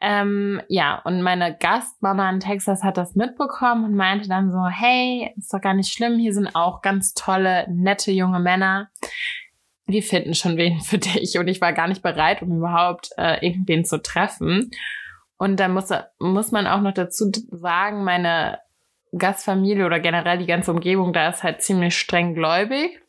[0.00, 5.32] Ähm, ja, und meine Gastmama in Texas hat das mitbekommen und meinte dann so, hey,
[5.36, 8.90] ist doch gar nicht schlimm, hier sind auch ganz tolle, nette junge Männer.
[9.86, 11.38] Wir finden schon wen für dich.
[11.38, 14.70] Und ich war gar nicht bereit, um überhaupt äh, irgendwen zu treffen.
[15.36, 15.88] Und dann muss,
[16.18, 18.58] muss man auch noch dazu sagen, meine
[19.16, 23.00] Gastfamilie oder generell die ganze Umgebung da ist halt ziemlich streng gläubig.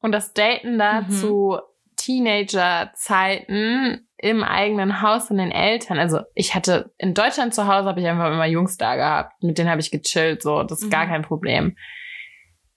[0.00, 1.10] Und das Daten da mhm.
[1.10, 1.58] zu
[1.96, 5.98] Teenager-Zeiten im eigenen Haus von den Eltern.
[5.98, 9.58] Also ich hatte in Deutschland zu Hause habe ich einfach immer Jungs da gehabt, mit
[9.58, 10.90] denen habe ich gechillt, so das ist mhm.
[10.90, 11.76] gar kein Problem.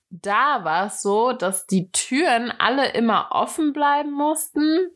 [0.10, 4.92] Da war es so, dass die Türen alle immer offen bleiben mussten.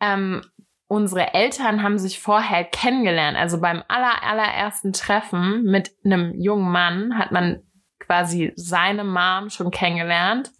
[0.00, 0.42] Ähm,
[0.86, 3.36] unsere Eltern haben sich vorher kennengelernt.
[3.36, 7.62] Also beim aller, allerersten Treffen mit einem jungen Mann hat man
[7.98, 10.52] quasi seine Mom schon kennengelernt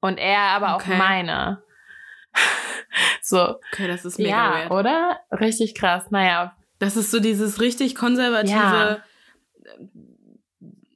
[0.00, 0.94] und er aber okay.
[0.94, 1.62] auch meine.
[3.22, 3.56] so.
[3.72, 4.70] Okay, das ist mega ja, weird.
[4.70, 5.20] oder?
[5.32, 6.10] Richtig krass.
[6.10, 6.56] Naja.
[6.78, 9.02] Das ist so dieses richtig konservative ja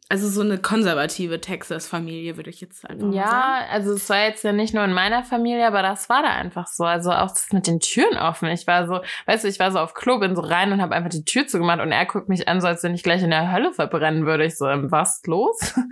[0.09, 3.37] also so eine konservative Texas-Familie, würde ich jetzt einfach ja, sagen.
[3.37, 6.29] Ja, also es war jetzt ja nicht nur in meiner Familie, aber das war da
[6.29, 6.85] einfach so.
[6.85, 8.49] Also auch das mit den Türen offen.
[8.49, 10.95] Ich war so, weißt du, ich war so auf Klo, bin so rein und habe
[10.95, 13.31] einfach die Tür zugemacht und er guckt mich an, so als wenn ich gleich in
[13.31, 14.45] der Hölle verbrennen würde.
[14.45, 15.75] Ich so, ähm, was los?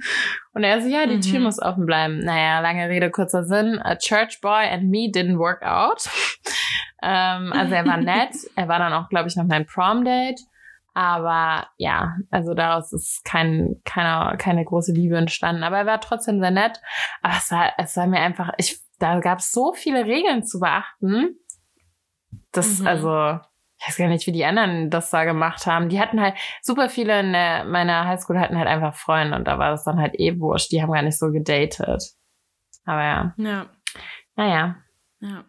[0.55, 1.21] Und er so, ja, die mhm.
[1.21, 2.21] Tür muss offen bleiben.
[2.21, 3.81] Naja, lange Rede, kurzer Sinn.
[3.83, 6.09] A church boy and me didn't work out.
[7.03, 8.37] ähm, also er war nett.
[8.55, 10.41] er war dann auch, glaube ich, noch mein Prom-Date.
[10.95, 15.65] Aber ja, also daraus ist kein, keine, keine große Liebe entstanden.
[15.65, 16.81] Aber er war trotzdem sehr nett.
[17.21, 20.61] Aber es war, es war mir einfach, ich, da gab es so viele Regeln zu
[20.61, 21.37] beachten.
[22.53, 22.87] Das, mhm.
[22.87, 23.41] also,
[23.81, 25.89] ich weiß gar nicht, wie die anderen das da gemacht haben.
[25.89, 29.59] Die hatten halt, super viele in der, meiner Highschool hatten halt einfach Freunde und da
[29.59, 30.71] war das dann halt eh wurscht.
[30.71, 32.15] Die haben gar nicht so gedatet.
[32.85, 33.35] Aber ja.
[33.37, 33.67] Ja.
[34.37, 34.77] Naja.
[35.19, 35.45] Ja.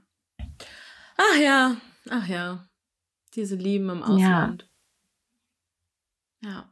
[1.17, 1.75] Ach ja.
[2.09, 2.65] Ach ja.
[3.35, 4.63] Diese Lieben im Ausland.
[4.63, 4.74] Ja.
[6.45, 6.69] Ja.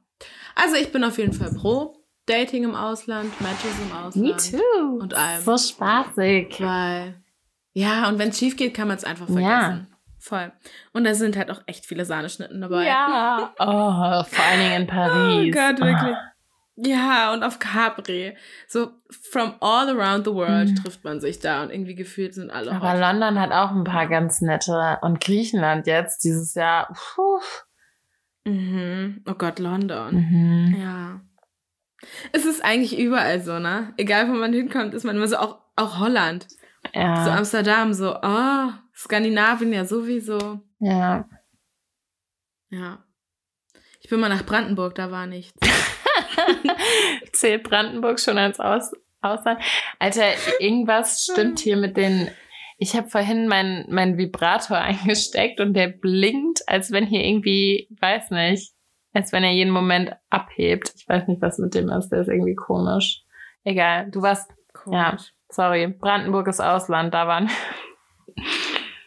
[0.55, 4.15] Also ich bin auf jeden Fall pro Dating im Ausland, Matches im Ausland.
[4.15, 5.01] Me too.
[5.01, 5.41] Und allem.
[5.41, 6.61] So spaßig.
[6.61, 7.21] Weil,
[7.74, 9.43] ja, und wenn es schief geht, kann man es einfach vergessen.
[9.49, 9.88] Ja.
[10.19, 10.53] Voll.
[10.93, 12.86] Und da sind halt auch echt viele Sahneschnitten dabei.
[12.86, 13.53] Ja.
[13.59, 15.49] Oh, vor allen Dingen in Paris.
[15.49, 16.15] Oh Gott, wirklich.
[16.15, 16.34] Oh.
[16.76, 18.36] Ja, und auf Capri.
[18.67, 20.76] So from all around the world mhm.
[20.76, 22.71] trifft man sich da und irgendwie gefühlt sind alle.
[22.71, 22.99] Aber hot.
[22.99, 24.97] London hat auch ein paar ganz nette.
[25.01, 26.88] Und Griechenland jetzt dieses Jahr.
[26.93, 27.41] Puh.
[28.46, 29.24] Mhm.
[29.28, 30.16] Oh Gott, London.
[30.16, 30.76] Mhm.
[30.80, 31.22] Ja.
[32.32, 33.94] Es ist eigentlich überall so, ne?
[33.98, 36.48] Egal, wo man hinkommt, ist man immer so, auch, auch Holland.
[36.94, 37.24] Ja.
[37.24, 40.60] So Amsterdam, so, oh, Skandinavien ja sowieso.
[40.80, 41.30] Ja.
[42.70, 43.04] Ja.
[44.02, 45.58] Ich bin mal nach Brandenburg, da war nichts.
[47.32, 48.91] Zählt Brandenburg schon als Aus
[49.22, 49.62] Ausland?
[50.00, 52.30] Alter, irgendwas stimmt hier mit den
[52.84, 58.31] ich habe vorhin meinen mein Vibrator eingesteckt und der blinkt, als wenn hier irgendwie, weiß
[58.31, 58.73] nicht,
[59.13, 60.93] als wenn er jeden Moment abhebt.
[60.97, 62.09] Ich weiß nicht, was mit dem ist.
[62.09, 63.23] Der ist irgendwie komisch.
[63.63, 64.51] Egal, du warst.
[64.73, 64.99] Komisch.
[64.99, 65.17] Ja,
[65.49, 65.88] sorry.
[65.88, 67.49] Brandenburg ist Ausland, da waren.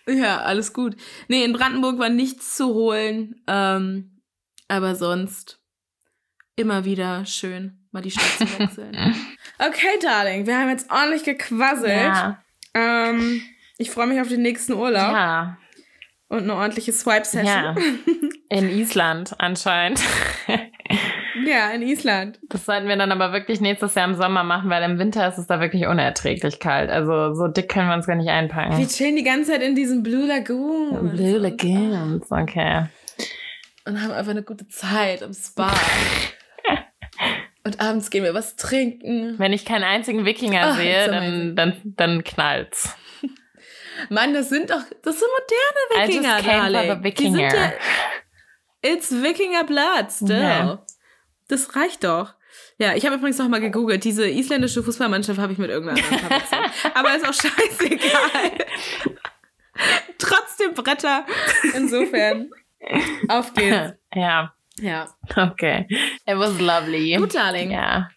[0.08, 0.94] Ja, alles gut.
[1.26, 3.42] Nee, in Brandenburg war nichts zu holen.
[3.48, 4.22] Ähm,
[4.68, 5.58] aber sonst
[6.54, 8.94] immer wieder schön, mal die Stadt zu wechseln.
[9.58, 11.90] okay, Darling, wir haben jetzt ordentlich gequasselt.
[11.90, 12.40] Ja.
[12.72, 13.42] Ähm,
[13.78, 15.12] ich freue mich auf den nächsten Urlaub.
[15.12, 15.58] Ja.
[16.28, 17.46] Und eine ordentliche Swipe-Session.
[17.46, 17.74] Ja.
[18.48, 20.00] In Island anscheinend.
[21.44, 22.40] Ja, in Island.
[22.48, 25.38] Das sollten wir dann aber wirklich nächstes Jahr im Sommer machen, weil im Winter ist
[25.38, 26.90] es da wirklich unerträglich kalt.
[26.90, 28.76] Also so dick können wir uns gar nicht einpacken.
[28.78, 31.12] Wir chillen die ganze Zeit in diesen Blue Lagoons.
[31.12, 32.86] Blue Lagoons, okay.
[33.84, 35.72] Und haben einfach eine gute Zeit im Spa.
[37.64, 39.38] Und abends gehen wir was trinken.
[39.38, 42.96] Wenn ich keinen einzigen Wikinger oh, sehe, dann, dann, dann knallt's.
[44.11, 47.40] Mann, das sind doch, das sind moderne Wikinger, I just came the Wikinger.
[47.55, 47.72] Ja,
[48.82, 50.40] It's Wikinger Blood, still.
[50.40, 50.84] Ja.
[51.49, 52.34] Das reicht doch.
[52.78, 54.05] Ja, ich habe übrigens noch mal gegoogelt.
[54.05, 56.70] Diese isländische Fußballmannschaft habe ich mit irgendeiner anderen.
[56.94, 58.53] Aber ist auch scheißegal.
[60.18, 61.24] Trotzdem Bretter.
[61.74, 62.51] Insofern.
[63.28, 63.92] Auf geht's.
[64.14, 65.09] Ja, Ja.
[65.36, 65.86] okay.
[66.26, 67.16] It was lovely.
[67.16, 67.70] Gut, Darling.
[67.70, 68.09] Ja.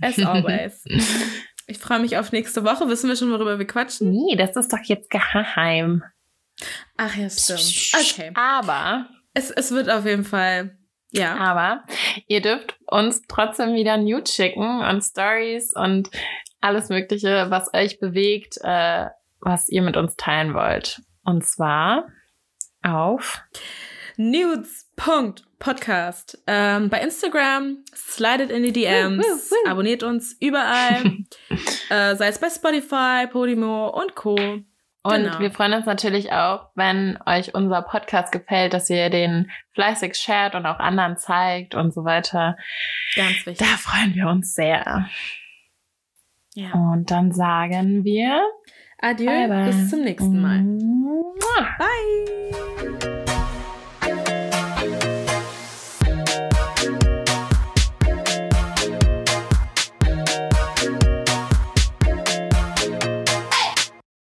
[0.00, 0.84] As always.
[1.72, 2.86] Ich freue mich auf nächste Woche.
[2.88, 4.10] Wissen wir schon, worüber wir quatschen?
[4.10, 6.04] Nee, das ist doch jetzt geheim.
[6.98, 7.92] Ach ja, stimmt.
[7.98, 8.30] Okay.
[8.34, 10.76] Aber, Es, es wird auf jeden Fall.
[11.12, 11.36] Ja.
[11.36, 11.84] aber,
[12.26, 16.10] ihr dürft uns trotzdem wieder Nudes schicken und Stories und
[16.60, 19.06] alles Mögliche, was euch bewegt, äh,
[19.40, 21.00] was ihr mit uns teilen wollt.
[21.24, 22.06] Und zwar
[22.82, 23.42] auf
[25.06, 26.42] Nudes.podcast.
[26.46, 29.70] Ähm, bei Instagram, slidet in die DMs, Woo, woo, woo.
[29.70, 31.02] abonniert uns überall,
[31.90, 34.34] äh, sei es bei Spotify, Podimo und Co.
[35.04, 35.40] Und Genau.
[35.40, 40.54] wir freuen uns natürlich auch, wenn euch unser Podcast gefällt, dass ihr den fleißig shared
[40.54, 42.56] und auch anderen zeigt und so weiter.
[43.16, 43.66] Ganz Da wichtig.
[43.68, 45.08] freuen wir uns sehr.
[46.54, 46.72] Ja.
[46.74, 48.40] Und dann sagen wir
[48.98, 49.66] Adieu, bye bye.
[49.66, 50.60] bis zum nächsten Mal.
[50.60, 51.68] Mua.
[51.78, 53.21] Bye.